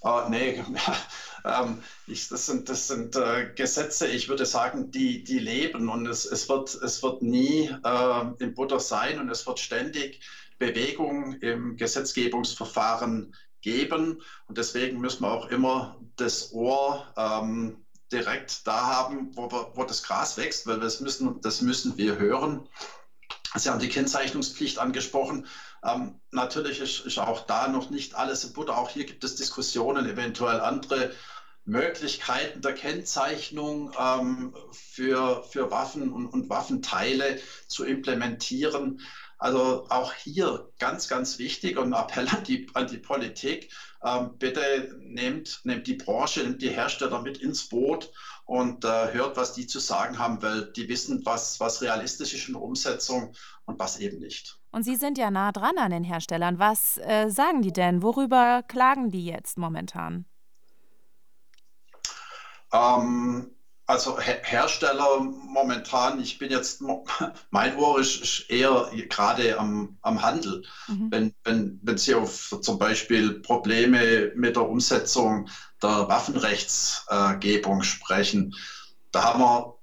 Oh, 0.00 0.22
nee, 0.28 0.62
ähm, 1.44 1.82
ich, 2.06 2.28
das 2.28 2.46
sind, 2.46 2.68
das 2.68 2.88
sind 2.88 3.16
äh, 3.16 3.52
Gesetze, 3.54 4.06
ich 4.06 4.28
würde 4.28 4.44
sagen, 4.44 4.90
die, 4.90 5.24
die 5.24 5.38
leben 5.38 5.88
und 5.88 6.06
es, 6.06 6.26
es, 6.26 6.48
wird, 6.48 6.74
es 6.74 7.02
wird 7.02 7.22
nie 7.22 7.74
äh, 7.82 8.24
in 8.38 8.54
Butter 8.54 8.80
sein 8.80 9.18
und 9.18 9.30
es 9.30 9.46
wird 9.46 9.60
ständig 9.60 10.20
Bewegung 10.58 11.34
im 11.40 11.76
Gesetzgebungsverfahren 11.76 13.34
geben 13.62 14.20
und 14.46 14.58
deswegen 14.58 15.00
müssen 15.00 15.22
wir 15.22 15.32
auch 15.32 15.46
immer 15.46 15.98
das 16.16 16.52
Ohr 16.52 17.12
ähm, 17.16 17.84
direkt 18.12 18.66
da 18.66 18.86
haben, 18.86 19.34
wo, 19.34 19.48
wo 19.74 19.84
das 19.84 20.02
Gras 20.02 20.36
wächst, 20.36 20.66
weil 20.66 20.80
das 20.80 21.00
müssen, 21.00 21.40
das 21.40 21.62
müssen 21.62 21.96
wir 21.96 22.18
hören. 22.18 22.68
Sie 23.56 23.70
haben 23.70 23.78
die 23.78 23.88
Kennzeichnungspflicht 23.88 24.78
angesprochen. 24.78 25.46
Ähm, 25.84 26.20
natürlich 26.30 26.80
ist, 26.80 27.00
ist, 27.00 27.18
auch 27.18 27.46
da 27.46 27.68
noch 27.68 27.90
nicht 27.90 28.14
alles 28.14 28.44
in 28.44 28.52
Butter. 28.52 28.78
Auch 28.78 28.88
hier 28.88 29.04
gibt 29.04 29.22
es 29.22 29.36
Diskussionen, 29.36 30.06
eventuell 30.06 30.60
andere 30.60 31.12
Möglichkeiten 31.66 32.60
der 32.60 32.74
Kennzeichnung 32.74 33.92
ähm, 33.98 34.54
für, 34.72 35.42
für 35.44 35.70
Waffen 35.70 36.12
und, 36.12 36.26
und 36.26 36.48
Waffenteile 36.48 37.38
zu 37.68 37.84
implementieren. 37.84 39.00
Also 39.38 39.86
auch 39.90 40.12
hier 40.12 40.70
ganz, 40.78 41.08
ganz 41.08 41.38
wichtig 41.38 41.76
und 41.76 41.92
ein 41.92 42.02
Appell 42.02 42.28
an 42.28 42.44
die, 42.44 42.66
an 42.74 42.86
die 42.86 42.98
Politik. 42.98 43.70
Ähm, 44.02 44.38
bitte 44.38 44.96
nehmt, 45.00 45.60
nehmt 45.64 45.86
die 45.86 45.94
Branche, 45.94 46.44
nehmt 46.44 46.62
die 46.62 46.70
Hersteller 46.70 47.20
mit 47.20 47.38
ins 47.38 47.68
Boot 47.68 48.10
und 48.44 48.84
äh, 48.84 49.12
hört, 49.12 49.36
was 49.36 49.52
die 49.52 49.66
zu 49.66 49.80
sagen 49.80 50.18
haben, 50.18 50.42
weil 50.42 50.72
die 50.72 50.88
wissen, 50.88 51.24
was, 51.24 51.60
was 51.60 51.82
realistisch 51.82 52.34
ist 52.34 52.48
in 52.48 52.54
der 52.54 52.62
Umsetzung 52.62 53.34
und 53.64 53.78
was 53.78 53.98
eben 53.98 54.18
nicht. 54.18 54.58
Und 54.74 54.82
Sie 54.82 54.96
sind 54.96 55.18
ja 55.18 55.30
nah 55.30 55.52
dran 55.52 55.78
an 55.78 55.92
den 55.92 56.02
Herstellern. 56.02 56.58
Was 56.58 56.98
äh, 56.98 57.30
sagen 57.30 57.62
die 57.62 57.72
denn? 57.72 58.02
Worüber 58.02 58.64
klagen 58.66 59.08
die 59.12 59.24
jetzt 59.24 59.56
momentan? 59.56 60.24
Ähm, 62.72 63.52
also 63.86 64.18
Hersteller 64.18 65.20
momentan, 65.20 66.20
ich 66.20 66.38
bin 66.40 66.50
jetzt, 66.50 66.82
mein 67.50 67.76
Ohr 67.76 68.00
ist 68.00 68.50
eher 68.50 68.90
gerade 69.08 69.60
am, 69.60 69.96
am 70.02 70.20
Handel. 70.20 70.64
Mhm. 70.88 71.06
Wenn, 71.08 71.34
wenn, 71.44 71.78
wenn 71.84 71.96
Sie 71.96 72.16
auf 72.16 72.58
zum 72.60 72.76
Beispiel 72.76 73.34
Probleme 73.42 74.32
mit 74.34 74.56
der 74.56 74.68
Umsetzung 74.68 75.48
der 75.84 76.08
Waffenrechtsgebung 76.08 77.84
sprechen, 77.84 78.52
da 79.12 79.22
haben 79.22 79.38
wir 79.38 79.78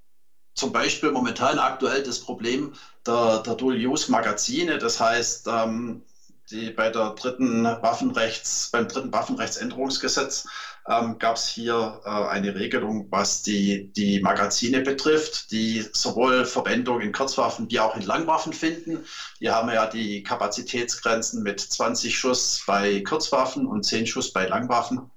zum 0.53 0.73
Beispiel 0.73 1.11
momentan 1.11 1.59
aktuell 1.59 2.03
das 2.03 2.19
Problem 2.19 2.73
der, 3.05 3.39
der 3.39 3.55
Dual-Use-Magazine. 3.55 4.77
Das 4.77 4.99
heißt, 4.99 5.47
ähm, 5.47 6.03
die 6.51 6.69
bei 6.71 6.89
der 6.89 7.11
dritten 7.11 7.63
Waffenrechts, 7.63 8.69
beim 8.71 8.87
dritten 8.87 9.11
Waffenrechtsänderungsgesetz 9.13 10.47
ähm, 10.87 11.17
gab 11.17 11.35
es 11.35 11.47
hier 11.47 12.01
äh, 12.03 12.09
eine 12.09 12.55
Regelung, 12.55 13.07
was 13.09 13.41
die, 13.43 13.91
die 13.93 14.19
Magazine 14.19 14.81
betrifft, 14.81 15.51
die 15.51 15.85
sowohl 15.93 16.45
Verwendung 16.45 16.99
in 16.99 17.11
Kurzwaffen 17.11 17.69
wie 17.69 17.79
auch 17.79 17.95
in 17.95 18.01
Langwaffen 18.01 18.53
finden. 18.53 19.05
Hier 19.39 19.53
haben 19.53 19.67
wir 19.67 19.75
ja 19.75 19.85
die 19.87 20.23
Kapazitätsgrenzen 20.23 21.43
mit 21.43 21.59
20 21.59 22.17
Schuss 22.17 22.61
bei 22.65 23.01
Kurzwaffen 23.01 23.65
und 23.65 23.85
10 23.85 24.07
Schuss 24.07 24.33
bei 24.33 24.45
Langwaffen. 24.45 25.09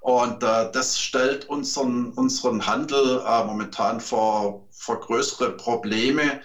Und 0.00 0.42
äh, 0.42 0.70
das 0.72 0.98
stellt 0.98 1.44
unseren, 1.46 2.12
unseren 2.12 2.66
Handel 2.66 3.22
äh, 3.26 3.44
momentan 3.44 4.00
vor, 4.00 4.66
vor 4.70 4.98
größere 5.00 5.50
Probleme, 5.56 6.40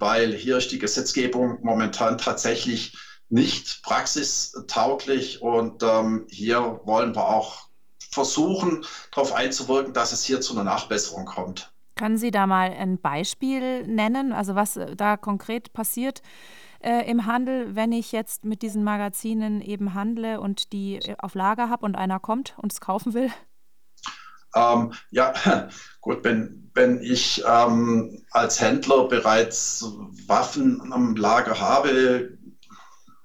weil 0.00 0.32
hier 0.32 0.56
ist 0.56 0.72
die 0.72 0.78
Gesetzgebung 0.78 1.58
momentan 1.62 2.18
tatsächlich 2.18 2.96
nicht 3.28 3.82
praxistauglich 3.84 5.40
und 5.40 5.82
ähm, 5.82 6.26
hier 6.28 6.80
wollen 6.84 7.14
wir 7.14 7.28
auch 7.28 7.68
versuchen, 8.10 8.84
darauf 9.12 9.32
einzuwirken, 9.32 9.92
dass 9.92 10.12
es 10.12 10.24
hier 10.24 10.40
zu 10.40 10.54
einer 10.54 10.64
Nachbesserung 10.64 11.26
kommt. 11.26 11.72
Können 11.94 12.18
Sie 12.18 12.30
da 12.30 12.46
mal 12.46 12.70
ein 12.72 12.98
Beispiel 12.98 13.86
nennen, 13.86 14.32
also 14.32 14.54
was 14.54 14.76
äh, 14.76 14.96
da 14.96 15.16
konkret 15.16 15.72
passiert 15.72 16.22
äh, 16.82 17.08
im 17.08 17.26
Handel, 17.26 17.76
wenn 17.76 17.92
ich 17.92 18.10
jetzt 18.10 18.44
mit 18.44 18.62
diesen 18.62 18.82
Magazinen 18.82 19.60
eben 19.60 19.94
handle 19.94 20.40
und 20.40 20.72
die 20.72 20.96
äh, 20.96 21.14
auf 21.18 21.34
Lager 21.34 21.68
habe 21.68 21.84
und 21.84 21.94
einer 21.94 22.18
kommt 22.18 22.54
und 22.56 22.72
es 22.72 22.80
kaufen 22.80 23.14
will? 23.14 23.30
Ähm, 24.54 24.92
ja, 25.10 25.32
gut, 26.00 26.24
wenn, 26.24 26.70
wenn 26.74 27.00
ich 27.02 27.42
ähm, 27.46 28.22
als 28.30 28.60
Händler 28.60 29.08
bereits 29.08 29.84
Waffen 30.26 30.92
am 30.92 31.16
Lager 31.16 31.58
habe, 31.58 32.30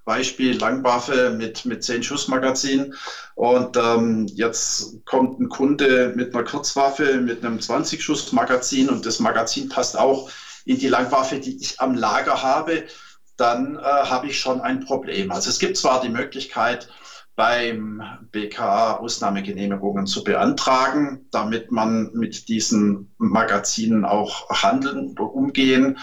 Beispiel 0.05 0.57
Langwaffe 0.57 1.31
mit, 1.31 1.65
mit 1.65 1.83
10 1.83 2.03
Schussmagazin. 2.03 2.93
Und 3.33 3.75
ähm, 3.75 4.27
jetzt 4.27 5.03
kommt 5.05 5.39
ein 5.39 5.49
Kunde 5.49 6.13
mit 6.15 6.33
einer 6.33 6.45
Kurzwaffe 6.45 7.19
mit 7.19 7.43
einem 7.43 7.59
20 7.59 8.01
Schussmagazin 8.01 8.89
und 8.89 9.05
das 9.05 9.19
Magazin 9.19 9.67
passt 9.67 9.97
auch 9.97 10.29
in 10.63 10.79
die 10.79 10.87
Langwaffe, 10.87 11.39
die 11.39 11.57
ich 11.59 11.79
am 11.79 11.95
Lager 11.95 12.41
habe, 12.41 12.85
dann 13.37 13.75
äh, 13.75 13.81
habe 13.81 14.27
ich 14.27 14.39
schon 14.39 14.61
ein 14.61 14.85
Problem. 14.85 15.31
Also 15.31 15.49
es 15.49 15.59
gibt 15.59 15.77
zwar 15.77 16.01
die 16.01 16.09
Möglichkeit, 16.09 16.87
beim 17.35 18.01
BKA 18.31 18.97
Ausnahmegenehmigungen 18.97 20.05
zu 20.05 20.23
beantragen, 20.23 21.25
damit 21.31 21.71
man 21.71 22.09
mit 22.13 22.47
diesen 22.47 23.09
Magazinen 23.17 24.05
auch 24.05 24.49
handeln 24.49 25.11
oder 25.11 25.33
umgehen 25.33 25.97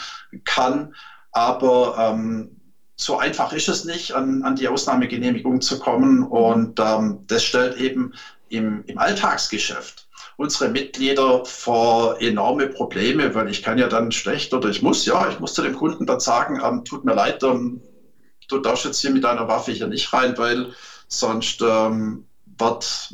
kann. 0.45 0.95
Aber 1.31 1.97
ähm, 1.99 2.61
so 2.97 3.18
einfach 3.18 3.53
ist 3.53 3.68
es 3.68 3.85
nicht, 3.85 4.12
an, 4.12 4.42
an 4.42 4.57
die 4.57 4.68
Ausnahmegenehmigung 4.68 5.61
zu 5.62 5.79
kommen. 5.79 6.23
Und 6.23 6.79
ähm, 6.79 7.25
das 7.27 7.42
stellt 7.42 7.77
eben 7.77 8.12
im, 8.49 8.85
im 8.87 8.99
Alltagsgeschäft 8.99 10.07
unsere 10.37 10.71
Mitglieder 10.71 11.45
vor 11.45 12.21
enorme 12.21 12.66
Probleme, 12.66 13.35
weil 13.35 13.49
ich 13.49 13.62
kann 13.62 13.79
ja 13.79 13.87
dann 13.87 14.11
schlecht 14.12 14.53
oder 14.55 14.68
ich 14.68 14.83
muss, 14.83 15.05
ja, 15.05 15.29
ich 15.29 15.38
muss 15.38 15.55
zu 15.55 15.62
dem 15.62 15.75
Kunden 15.75 16.07
dann 16.07 16.21
sagen, 16.21 16.61
ähm, 16.64 16.85
tut 16.85 17.05
mir 17.05 17.14
leid, 17.14 17.42
ähm, 17.42 17.81
du 18.49 18.59
darfst 18.59 18.85
jetzt 18.85 19.01
hier 19.01 19.11
mit 19.11 19.25
deiner 19.25 19.47
Waffe 19.49 19.73
hier 19.73 19.87
nicht 19.87 20.12
rein, 20.12 20.37
weil 20.37 20.73
sonst 21.12 21.62
ähm, 21.62 22.25
wird 22.59 23.09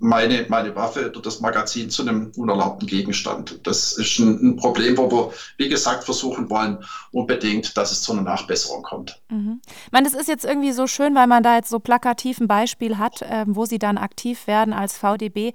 meine, 0.00 0.46
meine 0.48 0.74
Waffe 0.74 1.08
oder 1.08 1.20
das 1.22 1.40
Magazin 1.40 1.90
zu 1.90 2.02
einem 2.02 2.32
unerlaubten 2.36 2.86
Gegenstand. 2.86 3.60
Das 3.66 3.92
ist 3.96 4.18
ein, 4.18 4.38
ein, 4.42 4.56
Problem, 4.56 4.98
wo 4.98 5.10
wir, 5.10 5.32
wie 5.56 5.68
gesagt, 5.68 6.04
versuchen 6.04 6.50
wollen, 6.50 6.84
unbedingt, 7.12 7.76
dass 7.76 7.92
es 7.92 8.02
zu 8.02 8.12
einer 8.12 8.22
Nachbesserung 8.22 8.82
kommt. 8.82 9.20
Mhm. 9.30 9.60
Ich 9.86 9.92
meine, 9.92 10.08
das 10.08 10.14
ist 10.14 10.28
jetzt 10.28 10.44
irgendwie 10.44 10.72
so 10.72 10.86
schön, 10.86 11.14
weil 11.14 11.26
man 11.26 11.42
da 11.42 11.56
jetzt 11.56 11.70
so 11.70 11.78
plakativ 11.78 12.40
ein 12.40 12.48
Beispiel 12.48 12.98
hat, 12.98 13.22
äh, 13.22 13.44
wo 13.46 13.64
Sie 13.64 13.78
dann 13.78 13.96
aktiv 13.96 14.46
werden 14.46 14.74
als 14.74 14.96
VDB. 14.96 15.52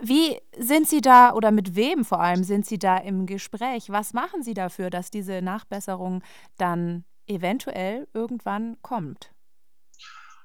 Wie 0.00 0.38
sind 0.58 0.88
Sie 0.88 1.00
da 1.00 1.32
oder 1.32 1.50
mit 1.50 1.74
wem 1.74 2.04
vor 2.04 2.20
allem 2.20 2.44
sind 2.44 2.66
Sie 2.66 2.78
da 2.78 2.96
im 2.98 3.26
Gespräch? 3.26 3.90
Was 3.90 4.12
machen 4.12 4.42
Sie 4.42 4.54
dafür, 4.54 4.90
dass 4.90 5.10
diese 5.10 5.42
Nachbesserung 5.42 6.22
dann 6.58 7.04
eventuell 7.26 8.06
irgendwann 8.12 8.76
kommt? 8.82 9.33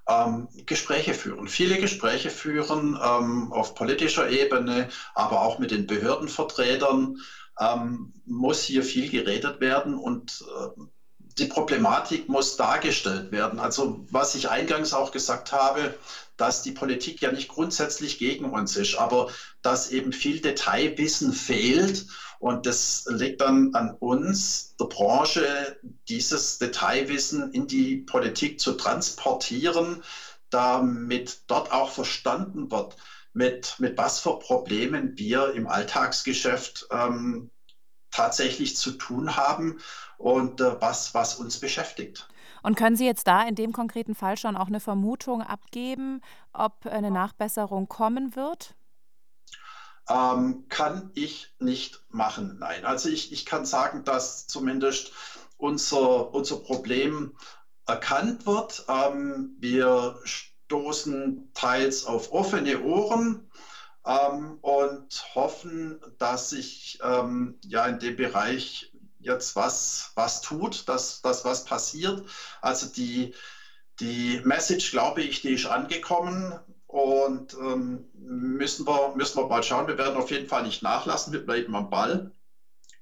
Ähm, 0.09 0.47
Gespräche 0.65 1.13
führen, 1.13 1.47
viele 1.47 1.77
Gespräche 1.77 2.29
führen 2.29 2.97
ähm, 3.01 3.51
auf 3.51 3.75
politischer 3.75 4.29
Ebene, 4.29 4.89
aber 5.13 5.41
auch 5.41 5.59
mit 5.59 5.71
den 5.71 5.87
Behördenvertretern 5.87 7.17
ähm, 7.59 8.13
muss 8.25 8.63
hier 8.63 8.83
viel 8.83 9.09
geredet 9.09 9.59
werden 9.59 9.95
und 9.95 10.43
äh, 10.47 10.81
die 11.37 11.45
Problematik 11.45 12.27
muss 12.27 12.57
dargestellt 12.57 13.31
werden. 13.31 13.59
Also 13.59 14.05
was 14.09 14.35
ich 14.35 14.49
eingangs 14.49 14.93
auch 14.93 15.11
gesagt 15.11 15.51
habe, 15.51 15.95
dass 16.37 16.61
die 16.61 16.71
Politik 16.71 17.21
ja 17.21 17.31
nicht 17.31 17.47
grundsätzlich 17.49 18.17
gegen 18.17 18.45
uns 18.45 18.75
ist, 18.75 18.95
aber 18.95 19.29
dass 19.61 19.91
eben 19.91 20.11
viel 20.11 20.41
Detailwissen 20.41 21.33
fehlt. 21.33 22.05
Und 22.39 22.65
das 22.65 23.05
liegt 23.09 23.41
dann 23.41 23.75
an 23.75 23.95
uns, 23.99 24.75
der 24.79 24.85
Branche, 24.85 25.77
dieses 26.07 26.57
Detailwissen 26.57 27.51
in 27.51 27.67
die 27.67 27.97
Politik 27.97 28.61
zu 28.61 28.73
transportieren, 28.73 30.03
damit 30.49 31.43
dort 31.47 31.71
auch 31.71 31.91
verstanden 31.91 32.71
wird, 32.71 32.95
mit, 33.33 33.75
mit 33.79 33.97
was 33.97 34.19
für 34.19 34.39
Problemen 34.39 35.17
wir 35.17 35.53
im 35.53 35.67
Alltagsgeschäft 35.67 36.87
ähm, 36.91 37.51
tatsächlich 38.09 38.77
zu 38.77 38.91
tun 38.91 39.35
haben 39.35 39.79
und 40.17 40.61
äh, 40.61 40.81
was, 40.81 41.13
was 41.13 41.35
uns 41.35 41.59
beschäftigt. 41.59 42.27
Und 42.63 42.75
können 42.75 42.95
Sie 42.95 43.05
jetzt 43.05 43.27
da 43.27 43.43
in 43.43 43.55
dem 43.55 43.73
konkreten 43.73 44.15
Fall 44.15 44.37
schon 44.37 44.57
auch 44.57 44.67
eine 44.67 44.79
Vermutung 44.79 45.41
abgeben, 45.41 46.21
ob 46.51 46.85
eine 46.85 47.11
Nachbesserung 47.11 47.87
kommen 47.87 48.35
wird? 48.35 48.75
Ähm, 50.09 50.65
kann 50.69 51.11
ich 51.13 51.53
nicht 51.59 52.01
machen, 52.09 52.57
nein. 52.59 52.83
Also 52.83 53.09
ich, 53.09 53.31
ich 53.31 53.45
kann 53.45 53.65
sagen, 53.65 54.03
dass 54.03 54.47
zumindest 54.47 55.11
unser, 55.57 56.33
unser 56.33 56.57
Problem 56.57 57.35
erkannt 57.85 58.45
wird. 58.45 58.85
Ähm, 58.87 59.55
wir 59.59 60.19
stoßen 60.23 61.51
teils 61.53 62.05
auf 62.05 62.31
offene 62.31 62.81
Ohren 62.81 63.49
ähm, 64.05 64.57
und 64.61 65.35
hoffen, 65.35 65.99
dass 66.17 66.49
sich 66.49 66.99
ähm, 67.03 67.59
ja 67.63 67.85
in 67.85 67.99
dem 67.99 68.15
Bereich 68.15 68.91
jetzt 69.19 69.55
was, 69.55 70.11
was 70.15 70.41
tut, 70.41 70.87
dass, 70.87 71.21
dass 71.21 71.45
was 71.45 71.65
passiert. 71.65 72.23
Also 72.61 72.87
die, 72.87 73.33
die 73.99 74.41
Message, 74.43 74.91
glaube 74.91 75.21
ich, 75.21 75.41
die 75.41 75.53
ist 75.53 75.65
angekommen 75.65 76.57
und 76.89 77.53
ähm, 77.53 78.05
müssen, 78.15 78.87
wir, 78.87 79.13
müssen 79.15 79.37
wir 79.37 79.47
mal 79.47 79.61
schauen. 79.61 79.87
Wir 79.87 79.99
werden 79.99 80.17
auf 80.17 80.31
jeden 80.31 80.47
Fall 80.47 80.63
nicht 80.63 80.81
nachlassen, 80.81 81.31
wir 81.31 81.45
bleiben 81.45 81.75
am 81.75 81.91
Ball 81.91 82.31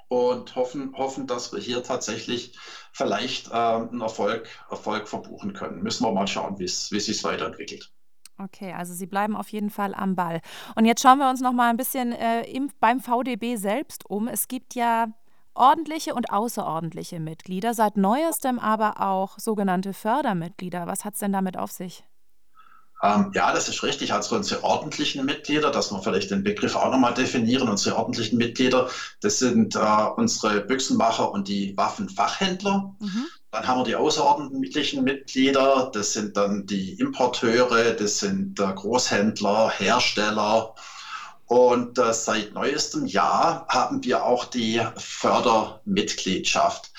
und 0.10 0.58
hoffen, 0.58 0.94
hoffen 0.98 1.26
dass 1.26 1.54
wir 1.54 1.60
hier 1.62 1.84
tatsächlich 1.84 2.60
vielleicht 2.92 3.48
äh, 3.48 3.54
einen 3.54 4.02
Erfolg, 4.02 4.50
Erfolg 4.70 5.08
verbuchen 5.08 5.54
können. 5.54 5.84
Müssen 5.84 6.04
wir 6.04 6.12
mal 6.12 6.28
schauen, 6.28 6.60
wie 6.60 6.66
es 6.66 6.90
sich 6.90 7.24
weiterentwickelt. 7.24 7.90
Okay, 8.38 8.74
also 8.74 8.94
Sie 8.94 9.08
bleiben 9.08 9.38
auf 9.38 9.50
jeden 9.50 9.70
Fall 9.70 9.96
am 9.96 10.16
Ball. 10.16 10.42
Und 10.76 10.86
jetzt 10.86 11.02
schauen 11.02 11.20
wir 11.20 11.30
uns 11.30 11.40
noch 11.40 11.54
mal 11.54 11.70
ein 11.70 11.78
bisschen 11.78 12.12
äh, 12.12 12.42
im, 12.44 12.70
beim 12.82 13.00
VDB 13.00 13.56
selbst 13.56 14.06
um. 14.06 14.28
Es 14.28 14.50
gibt 14.50 14.76
ja 14.76 15.08
ordentliche 15.54 16.14
und 16.14 16.30
außerordentliche 16.30 17.22
Mitglieder, 17.22 17.74
seit 17.74 17.96
neuestem 17.96 18.60
aber 18.60 19.00
auch 19.02 19.40
sogenannte 19.40 19.94
Fördermitglieder. 19.94 20.88
Was 20.88 21.06
hat 21.06 21.14
es 21.14 21.22
denn 21.22 21.32
damit 21.32 21.58
auf 21.58 21.72
sich? 21.72 22.04
Ähm, 23.04 23.32
ja, 23.36 23.52
das 23.52 23.70
ist 23.70 23.84
richtig. 23.84 24.14
Also 24.14 24.36
unsere 24.36 24.64
ordentlichen 24.64 25.24
Mitglieder, 25.26 25.72
dass 25.72 25.92
wir 25.92 26.02
vielleicht 26.02 26.32
den 26.32 26.44
Begriff 26.44 26.76
auch 26.76 26.92
nochmal 26.92 27.14
definieren, 27.14 27.70
unsere 27.70 27.96
ordentlichen 27.96 28.38
Mitglieder, 28.38 28.90
das 29.22 29.40
sind 29.40 29.76
äh, 29.76 29.80
unsere 30.16 30.62
Büchsenmacher 30.62 31.32
und 31.32 31.48
die 31.48 31.78
Waffenfachhändler. 31.78 32.96
Mhm. 33.00 33.26
Dann 33.52 33.68
haben 33.68 33.80
wir 33.80 33.86
die 33.86 33.96
außerordentlichen 33.96 35.04
Mitglieder, 35.04 35.92
das 35.94 36.14
sind 36.14 36.36
dann 36.38 36.66
die 36.66 36.94
Importeure, 36.94 37.94
das 37.94 38.20
sind 38.20 38.60
äh, 38.60 38.74
Großhändler, 38.74 39.72
Hersteller, 39.78 40.74
und 41.48 41.98
äh, 41.98 42.14
seit 42.14 42.54
neuestem 42.54 43.06
Jahr 43.06 43.66
haben 43.70 44.04
wir 44.04 44.26
auch 44.26 44.46
die 44.46 44.82
Fördermitgliedschaft. 44.98 46.92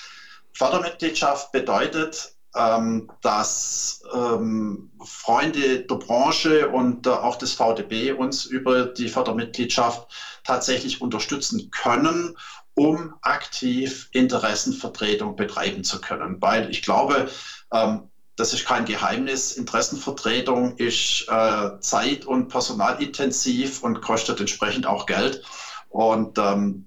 Fördermitgliedschaft 0.53 1.51
bedeutet, 1.51 2.33
ähm, 2.55 3.07
dass 3.21 4.01
ähm, 4.13 4.89
Freunde 5.03 5.79
der 5.79 5.95
Branche 5.95 6.69
und 6.69 7.05
äh, 7.05 7.09
auch 7.09 7.35
des 7.35 7.53
VDB 7.53 8.11
uns 8.11 8.45
über 8.45 8.85
die 8.85 9.07
Fördermitgliedschaft 9.07 10.07
tatsächlich 10.43 11.01
unterstützen 11.01 11.69
können, 11.71 12.35
um 12.73 13.13
aktiv 13.21 14.09
Interessenvertretung 14.11 15.35
betreiben 15.35 15.83
zu 15.83 16.01
können. 16.01 16.41
Weil 16.41 16.69
ich 16.71 16.81
glaube, 16.81 17.27
ähm, 17.71 18.09
das 18.35 18.53
ist 18.53 18.65
kein 18.65 18.85
Geheimnis. 18.85 19.51
Interessenvertretung 19.51 20.75
ist 20.77 21.25
äh, 21.27 21.79
zeit- 21.81 22.25
und 22.25 22.47
personalintensiv 22.47 23.83
und 23.83 24.01
kostet 24.01 24.39
entsprechend 24.39 24.87
auch 24.87 25.05
Geld. 25.05 25.43
Und 25.89 26.37
ähm, 26.37 26.85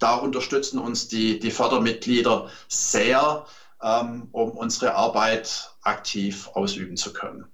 da 0.00 0.14
unterstützen 0.14 0.78
uns 0.78 1.06
die, 1.06 1.38
die 1.38 1.50
Fördermitglieder 1.50 2.48
sehr, 2.68 3.44
ähm, 3.82 4.28
um 4.32 4.50
unsere 4.50 4.94
Arbeit 4.94 5.74
aktiv 5.82 6.48
ausüben 6.54 6.96
zu 6.96 7.12
können. 7.12 7.46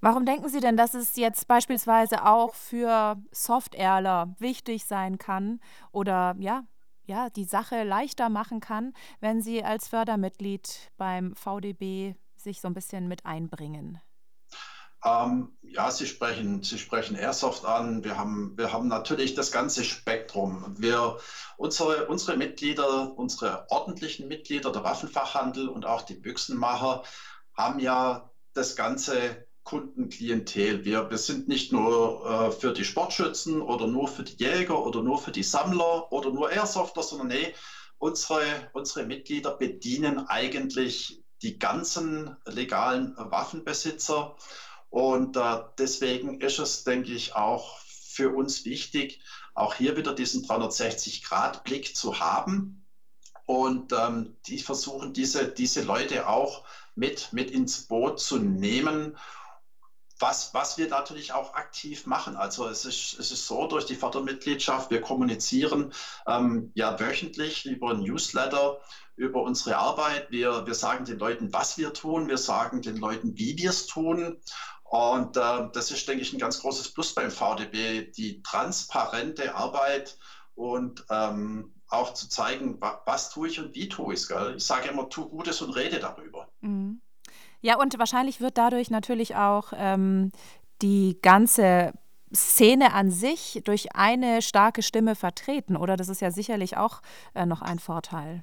Warum 0.00 0.24
denken 0.24 0.48
Sie 0.48 0.60
denn, 0.60 0.78
dass 0.78 0.94
es 0.94 1.16
jetzt 1.16 1.46
beispielsweise 1.46 2.24
auch 2.24 2.54
für 2.54 3.22
Soft-Airler 3.32 4.34
wichtig 4.38 4.86
sein 4.86 5.18
kann 5.18 5.60
oder 5.92 6.34
ja, 6.38 6.64
ja, 7.04 7.28
die 7.28 7.44
Sache 7.44 7.82
leichter 7.82 8.30
machen 8.30 8.60
kann, 8.60 8.94
wenn 9.20 9.42
Sie 9.42 9.62
als 9.62 9.88
Fördermitglied 9.88 10.90
beim 10.96 11.34
VDB 11.36 12.14
sich 12.36 12.62
so 12.62 12.68
ein 12.68 12.74
bisschen 12.74 13.08
mit 13.08 13.26
einbringen? 13.26 14.00
Ähm, 15.04 15.56
ja, 15.62 15.90
Sie 15.90 16.06
sprechen, 16.06 16.62
Sie 16.62 16.78
sprechen 16.78 17.16
Airsoft 17.16 17.64
an. 17.64 18.04
Wir 18.04 18.18
haben, 18.18 18.56
wir 18.56 18.72
haben 18.72 18.88
natürlich 18.88 19.34
das 19.34 19.50
ganze 19.50 19.84
Spektrum. 19.84 20.74
Wir, 20.78 21.18
unsere, 21.56 22.06
unsere 22.06 22.36
Mitglieder, 22.36 23.16
unsere 23.16 23.66
ordentlichen 23.70 24.28
Mitglieder, 24.28 24.72
der 24.72 24.84
Waffenfachhandel 24.84 25.68
und 25.68 25.86
auch 25.86 26.02
die 26.02 26.14
Büchsenmacher 26.14 27.02
haben 27.54 27.78
ja 27.78 28.30
das 28.52 28.76
ganze 28.76 29.46
Kundenklientel. 29.64 30.84
Wir, 30.84 31.10
wir 31.10 31.18
sind 31.18 31.48
nicht 31.48 31.72
nur 31.72 32.26
äh, 32.28 32.50
für 32.50 32.72
die 32.72 32.84
Sportschützen 32.84 33.62
oder 33.62 33.86
nur 33.86 34.08
für 34.08 34.22
die 34.22 34.42
Jäger 34.42 34.84
oder 34.84 35.02
nur 35.02 35.18
für 35.18 35.30
die 35.30 35.42
Sammler 35.42 36.10
oder 36.12 36.30
nur 36.30 36.50
Airsofter, 36.50 37.02
sondern 37.02 37.28
nee, 37.28 37.54
unsere, 37.98 38.42
unsere 38.72 39.06
Mitglieder 39.06 39.56
bedienen 39.56 40.26
eigentlich 40.26 41.22
die 41.42 41.58
ganzen 41.58 42.36
legalen 42.46 43.14
Waffenbesitzer. 43.16 44.36
Und 44.90 45.36
äh, 45.36 45.58
deswegen 45.78 46.40
ist 46.40 46.58
es, 46.58 46.84
denke 46.84 47.12
ich, 47.12 47.34
auch 47.34 47.78
für 47.80 48.34
uns 48.34 48.64
wichtig, 48.64 49.20
auch 49.54 49.74
hier 49.74 49.96
wieder 49.96 50.14
diesen 50.14 50.44
360-Grad-Blick 50.44 51.96
zu 51.96 52.20
haben. 52.20 52.84
Und 53.46 53.92
ähm, 53.92 54.36
die 54.46 54.58
versuchen, 54.58 55.12
diese, 55.12 55.48
diese 55.48 55.82
Leute 55.82 56.28
auch 56.28 56.64
mit, 56.94 57.32
mit 57.32 57.50
ins 57.50 57.86
Boot 57.86 58.20
zu 58.20 58.38
nehmen 58.38 59.16
was, 60.20 60.52
was 60.54 60.78
wir 60.78 60.88
natürlich 60.88 61.32
auch 61.32 61.54
aktiv 61.54 62.06
machen. 62.06 62.36
Also 62.36 62.68
es 62.68 62.84
ist, 62.84 63.18
es 63.18 63.30
ist 63.32 63.46
so, 63.46 63.66
durch 63.66 63.86
die 63.86 63.94
Fördermitgliedschaft, 63.94 64.90
wir 64.90 65.00
kommunizieren 65.00 65.92
ähm, 66.26 66.70
ja 66.74 67.00
wöchentlich 67.00 67.64
über 67.66 67.94
Newsletter 67.94 68.80
über 69.16 69.42
unsere 69.42 69.76
Arbeit. 69.76 70.30
Wir, 70.30 70.66
wir 70.66 70.74
sagen 70.74 71.04
den 71.04 71.18
Leuten, 71.18 71.52
was 71.52 71.78
wir 71.78 71.92
tun. 71.92 72.28
Wir 72.28 72.38
sagen 72.38 72.82
den 72.82 72.96
Leuten, 72.96 73.36
wie 73.36 73.56
wir 73.58 73.70
es 73.70 73.86
tun. 73.86 74.40
Und 74.90 75.36
äh, 75.36 75.68
das 75.72 75.92
ist, 75.92 76.08
denke 76.08 76.22
ich, 76.22 76.32
ein 76.32 76.40
ganz 76.40 76.58
großes 76.58 76.92
Plus 76.92 77.14
beim 77.14 77.30
VDB, 77.30 78.10
die 78.10 78.42
transparente 78.42 79.54
Arbeit 79.54 80.18
und 80.56 81.04
ähm, 81.10 81.72
auch 81.88 82.12
zu 82.12 82.28
zeigen, 82.28 82.80
wa 82.80 83.00
was 83.06 83.30
tue 83.30 83.46
ich 83.46 83.60
und 83.60 83.72
wie 83.76 83.88
tue 83.88 84.14
ich 84.14 84.22
es. 84.22 84.30
Ich 84.56 84.64
sage 84.64 84.88
immer, 84.88 85.08
tu 85.08 85.28
Gutes 85.28 85.62
und 85.62 85.76
rede 85.76 86.00
darüber. 86.00 86.48
Mhm. 86.60 87.00
Ja, 87.60 87.78
und 87.78 87.96
wahrscheinlich 88.00 88.40
wird 88.40 88.58
dadurch 88.58 88.90
natürlich 88.90 89.36
auch 89.36 89.72
ähm, 89.76 90.32
die 90.82 91.20
ganze 91.22 91.92
Szene 92.34 92.92
an 92.92 93.12
sich 93.12 93.62
durch 93.64 93.94
eine 93.94 94.42
starke 94.42 94.82
Stimme 94.82 95.14
vertreten, 95.14 95.76
oder? 95.76 95.96
Das 95.96 96.08
ist 96.08 96.20
ja 96.20 96.32
sicherlich 96.32 96.76
auch 96.76 97.00
äh, 97.34 97.46
noch 97.46 97.62
ein 97.62 97.78
Vorteil. 97.78 98.42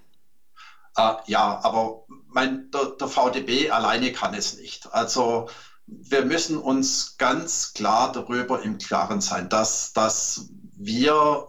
Äh, 0.95 1.13
ja, 1.25 1.59
aber 1.61 2.05
mein, 2.27 2.71
der, 2.71 2.91
der, 2.91 3.07
VDB 3.09 3.69
alleine 3.69 4.13
kann 4.13 4.33
es 4.33 4.57
nicht. 4.57 4.93
Also 4.93 5.49
wir 5.87 6.25
müssen 6.25 6.57
uns 6.57 7.17
ganz 7.17 7.73
klar 7.73 8.11
darüber 8.11 8.61
im 8.61 8.77
Klaren 8.77 9.21
sein, 9.21 9.49
dass, 9.49 9.93
dass 9.93 10.49
wir 10.75 11.47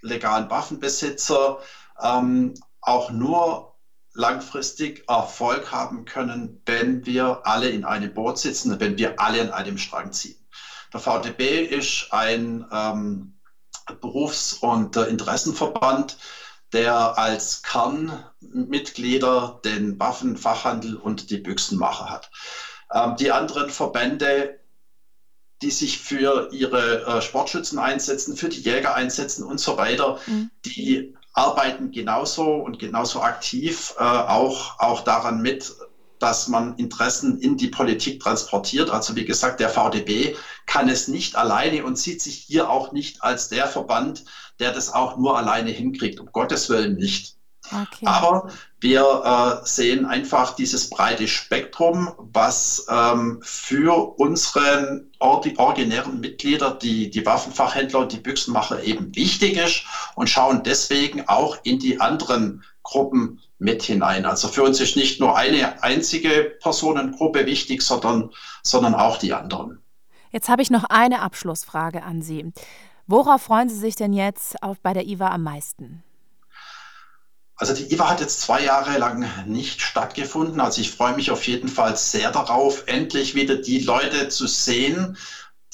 legalen 0.00 0.50
Waffenbesitzer 0.50 1.60
ähm, 2.02 2.54
auch 2.80 3.10
nur 3.10 3.74
langfristig 4.12 5.04
Erfolg 5.08 5.70
haben 5.72 6.04
können, 6.04 6.60
wenn 6.66 7.06
wir 7.06 7.46
alle 7.46 7.68
in 7.68 7.84
einem 7.84 8.12
Boot 8.12 8.38
sitzen, 8.38 8.78
wenn 8.80 8.98
wir 8.98 9.20
alle 9.20 9.40
an 9.42 9.50
einem 9.50 9.78
Strang 9.78 10.12
ziehen. 10.12 10.36
Der 10.92 11.00
VDB 11.00 11.60
ist 11.64 12.08
ein 12.12 12.64
ähm, 12.72 13.34
Berufs- 14.00 14.54
und 14.54 14.96
äh, 14.96 15.04
Interessenverband, 15.04 16.16
der 16.72 17.18
als 17.18 17.62
Kernmitglieder 17.62 19.60
den 19.64 19.98
Waffenfachhandel 20.00 20.96
und 20.96 21.30
die 21.30 21.38
Büchsenmacher 21.38 22.10
hat. 22.10 22.30
Ähm, 22.92 23.16
die 23.16 23.30
anderen 23.30 23.70
Verbände, 23.70 24.60
die 25.62 25.70
sich 25.70 25.98
für 25.98 26.50
ihre 26.52 27.06
äh, 27.06 27.22
Sportschützen 27.22 27.78
einsetzen, 27.78 28.36
für 28.36 28.48
die 28.48 28.60
Jäger 28.60 28.94
einsetzen 28.94 29.44
und 29.44 29.58
so 29.58 29.76
weiter, 29.76 30.18
mhm. 30.26 30.50
die 30.64 31.16
arbeiten 31.32 31.90
genauso 31.90 32.44
und 32.56 32.78
genauso 32.78 33.20
aktiv 33.20 33.94
äh, 33.98 34.02
auch, 34.02 34.78
auch 34.78 35.02
daran 35.02 35.42
mit, 35.42 35.74
dass 36.18 36.48
man 36.48 36.76
Interessen 36.76 37.40
in 37.40 37.56
die 37.56 37.68
Politik 37.68 38.20
transportiert. 38.20 38.90
Also 38.90 39.16
wie 39.16 39.24
gesagt, 39.24 39.60
der 39.60 39.68
VDB 39.68 40.34
kann 40.64 40.88
es 40.88 41.08
nicht 41.08 41.36
alleine 41.36 41.84
und 41.84 41.98
sieht 41.98 42.22
sich 42.22 42.36
hier 42.36 42.70
auch 42.70 42.92
nicht 42.92 43.22
als 43.22 43.48
der 43.48 43.66
Verband, 43.66 44.24
der 44.58 44.72
das 44.72 44.92
auch 44.92 45.18
nur 45.18 45.36
alleine 45.36 45.70
hinkriegt. 45.70 46.20
Um 46.20 46.32
Gottes 46.32 46.70
Willen 46.70 46.96
nicht. 46.96 47.36
Okay. 47.66 48.06
Aber 48.06 48.50
wir 48.80 49.60
äh, 49.62 49.66
sehen 49.66 50.04
einfach 50.04 50.54
dieses 50.54 50.90
breite 50.90 51.28
Spektrum, 51.28 52.12
was 52.18 52.86
ähm, 52.90 53.40
für 53.42 54.18
unsere 54.18 55.06
originären 55.18 56.20
Mitglieder, 56.20 56.72
die, 56.72 57.08
die 57.10 57.24
Waffenfachhändler 57.24 58.00
und 58.00 58.12
die 58.12 58.20
Büchsenmacher 58.20 58.82
eben 58.84 59.14
wichtig 59.16 59.56
ist 59.56 59.84
und 60.14 60.28
schauen 60.28 60.62
deswegen 60.62 61.26
auch 61.26 61.56
in 61.62 61.78
die 61.78 62.00
anderen 62.00 62.64
Gruppen 62.82 63.40
mit 63.58 63.82
hinein. 63.82 64.26
Also 64.26 64.48
für 64.48 64.62
uns 64.62 64.80
ist 64.80 64.96
nicht 64.96 65.20
nur 65.20 65.36
eine 65.36 65.82
einzige 65.82 66.56
Personengruppe 66.60 67.46
wichtig, 67.46 67.82
sondern, 67.82 68.30
sondern 68.62 68.94
auch 68.94 69.16
die 69.16 69.32
anderen. 69.32 69.82
Jetzt 70.30 70.50
habe 70.50 70.60
ich 70.60 70.70
noch 70.70 70.84
eine 70.84 71.22
Abschlussfrage 71.22 72.02
an 72.02 72.20
Sie. 72.20 72.52
Worauf 73.06 73.42
freuen 73.42 73.70
Sie 73.70 73.78
sich 73.78 73.96
denn 73.96 74.12
jetzt 74.12 74.62
auf, 74.62 74.78
bei 74.80 74.92
der 74.92 75.06
IWA 75.06 75.30
am 75.30 75.44
meisten? 75.44 76.02
Also 77.56 77.72
die 77.72 77.92
IWA 77.92 78.10
hat 78.10 78.20
jetzt 78.20 78.40
zwei 78.40 78.62
Jahre 78.62 78.98
lang 78.98 79.26
nicht 79.46 79.80
stattgefunden. 79.80 80.60
Also 80.60 80.80
ich 80.80 80.90
freue 80.90 81.14
mich 81.14 81.30
auf 81.30 81.46
jeden 81.46 81.68
Fall 81.68 81.96
sehr 81.96 82.30
darauf, 82.30 82.84
endlich 82.86 83.34
wieder 83.34 83.56
die 83.56 83.78
Leute 83.78 84.28
zu 84.28 84.46
sehen, 84.46 85.16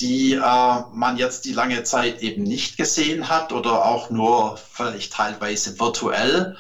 die 0.01 0.35
äh, 0.35 0.81
man 0.93 1.17
jetzt 1.17 1.45
die 1.45 1.53
lange 1.53 1.83
Zeit 1.83 2.23
eben 2.23 2.45
nicht 2.45 2.77
gesehen 2.77 3.29
hat 3.29 3.53
oder 3.53 3.85
auch 3.85 4.11
nur 4.11 4.57
vielleicht 4.57 5.13
teilweise 5.13 5.79
virtuell. 5.79 6.57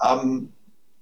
Ähm, 0.00 0.52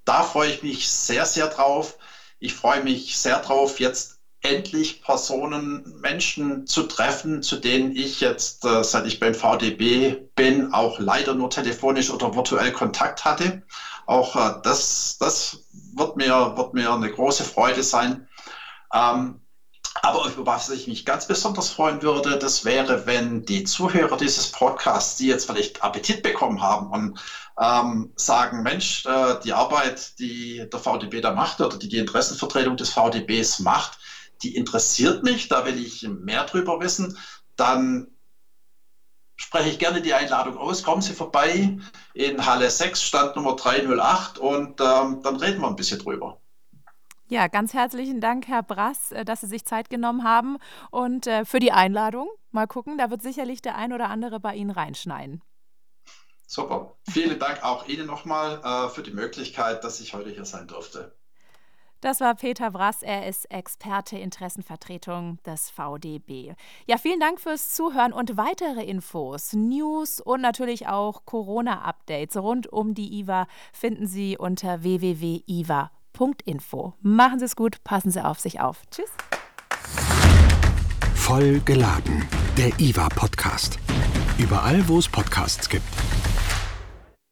da 0.04 0.24
freue 0.24 0.50
ich 0.50 0.62
mich 0.62 0.88
sehr, 0.88 1.24
sehr 1.24 1.46
drauf. 1.48 1.96
Ich 2.40 2.54
freue 2.54 2.83
mich 2.83 3.16
sehr 3.16 3.38
drauf, 3.38 3.78
jetzt 3.80 4.19
endlich 4.42 5.03
Personen, 5.03 5.83
Menschen 6.00 6.66
zu 6.66 6.83
treffen, 6.85 7.42
zu 7.42 7.57
denen 7.57 7.94
ich 7.94 8.20
jetzt, 8.20 8.64
äh, 8.64 8.83
seit 8.83 9.07
ich 9.07 9.20
beim 9.20 9.35
VDB 9.35 10.16
bin, 10.35 10.72
auch 10.72 10.98
leider 10.98 11.35
nur 11.35 11.50
telefonisch 11.50 12.11
oder 12.11 12.35
virtuell 12.35 12.72
Kontakt 12.72 13.24
hatte. 13.24 13.62
Auch 14.07 14.37
äh, 14.37 14.61
das, 14.62 15.18
das 15.18 15.59
wird, 15.94 16.16
mir, 16.16 16.57
wird 16.57 16.74
mir 16.74 16.92
eine 16.92 17.11
große 17.11 17.44
Freude 17.44 17.83
sein. 17.83 18.26
Ähm, 18.94 19.40
aber 20.03 20.24
über 20.26 20.46
was 20.46 20.70
ich 20.70 20.87
mich 20.87 21.05
ganz 21.05 21.26
besonders 21.26 21.68
freuen 21.68 22.00
würde, 22.00 22.38
das 22.38 22.64
wäre, 22.64 23.07
wenn 23.07 23.44
die 23.44 23.64
Zuhörer 23.64 24.16
dieses 24.16 24.50
Podcasts, 24.50 25.16
die 25.16 25.26
jetzt 25.26 25.46
vielleicht 25.46 25.83
Appetit 25.83 26.22
bekommen 26.22 26.62
haben 26.62 26.90
und 26.90 27.20
ähm, 27.61 28.12
sagen, 28.16 28.62
Mensch, 28.62 29.05
äh, 29.05 29.38
die 29.44 29.53
Arbeit, 29.53 30.18
die 30.18 30.66
der 30.70 30.79
VDB 30.79 31.20
da 31.20 31.33
macht 31.33 31.61
oder 31.61 31.76
die 31.76 31.88
die 31.88 31.98
Interessenvertretung 31.98 32.76
des 32.76 32.90
VDBs 32.90 33.59
macht, 33.59 33.98
die 34.42 34.57
interessiert 34.57 35.22
mich, 35.22 35.48
da 35.48 35.64
will 35.66 35.79
ich 35.79 36.07
mehr 36.09 36.44
drüber 36.44 36.81
wissen, 36.81 37.16
dann 37.57 38.09
spreche 39.37 39.70
ich 39.70 39.79
gerne 39.79 40.03
die 40.03 40.14
Einladung 40.14 40.59
aus. 40.59 40.83
Kommen 40.83 41.03
Sie 41.03 41.14
vorbei 41.14 41.79
in 42.14 42.46
Halle 42.46 42.70
6, 42.70 43.03
Stand 43.03 43.37
Nummer 43.37 43.57
308 43.57 44.38
und 44.38 44.81
ähm, 44.81 45.22
dann 45.22 45.37
reden 45.37 45.61
wir 45.61 45.68
ein 45.68 45.76
bisschen 45.76 45.98
drüber. 45.98 46.40
Ja, 47.29 47.46
ganz 47.46 47.72
herzlichen 47.74 48.20
Dank, 48.20 48.48
Herr 48.48 48.62
Brass, 48.62 49.12
äh, 49.12 49.24
dass 49.24 49.40
Sie 49.40 49.46
sich 49.46 49.64
Zeit 49.64 49.88
genommen 49.88 50.24
haben 50.24 50.59
und 50.90 51.26
äh, 51.26 51.44
für 51.44 51.61
die 51.61 51.72
Einladung. 51.72 52.29
Mal 52.50 52.66
gucken, 52.66 52.98
da 52.98 53.11
wird 53.11 53.22
sicherlich 53.22 53.62
der 53.62 53.76
ein 53.76 53.92
oder 53.92 54.11
andere 54.11 54.40
bei 54.40 54.57
Ihnen 54.57 54.70
reinschneiden. 54.70 55.40
Super. 56.46 56.96
Vielen 57.09 57.38
Dank 57.38 57.62
auch 57.62 57.87
Ihnen 57.87 58.07
nochmal 58.07 58.61
äh, 58.64 58.88
für 58.88 59.03
die 59.03 59.12
Möglichkeit, 59.12 59.85
dass 59.85 60.00
ich 60.00 60.12
heute 60.12 60.31
hier 60.31 60.44
sein 60.44 60.66
durfte. 60.66 61.16
Das 62.00 62.20
war 62.20 62.34
Peter 62.34 62.70
Brass, 62.70 63.02
er 63.02 63.26
ist 63.26 63.50
Experte 63.50 64.16
Interessenvertretung 64.16 65.38
des 65.44 65.68
VDB. 65.70 66.54
Ja, 66.86 66.96
vielen 66.96 67.20
Dank 67.20 67.40
fürs 67.40 67.74
Zuhören 67.74 68.14
und 68.14 68.38
weitere 68.38 68.84
Infos, 68.84 69.52
News 69.52 70.20
und 70.20 70.40
natürlich 70.40 70.86
auch 70.86 71.26
Corona-Updates 71.26 72.38
rund 72.38 72.66
um 72.72 72.94
die 72.94 73.18
IWA 73.20 73.46
finden 73.72 74.06
Sie 74.06 74.38
unter 74.38 74.82
www.iwa.info. 74.82 75.34
Machen 77.02 77.38
Sie 77.38 77.44
es 77.44 77.54
gut, 77.54 77.84
passen 77.84 78.10
Sie 78.10 78.24
auf 78.24 78.40
sich 78.40 78.60
auf. 78.60 78.82
Tschüss. 78.90 79.10
Voll 81.14 81.60
geladen, 81.60 82.26
der 82.56 82.72
IWA-Podcast. 82.80 83.78
Überall, 84.38 84.88
wo 84.88 84.98
es 84.98 85.08
Podcasts 85.08 85.68
gibt. 85.68 85.84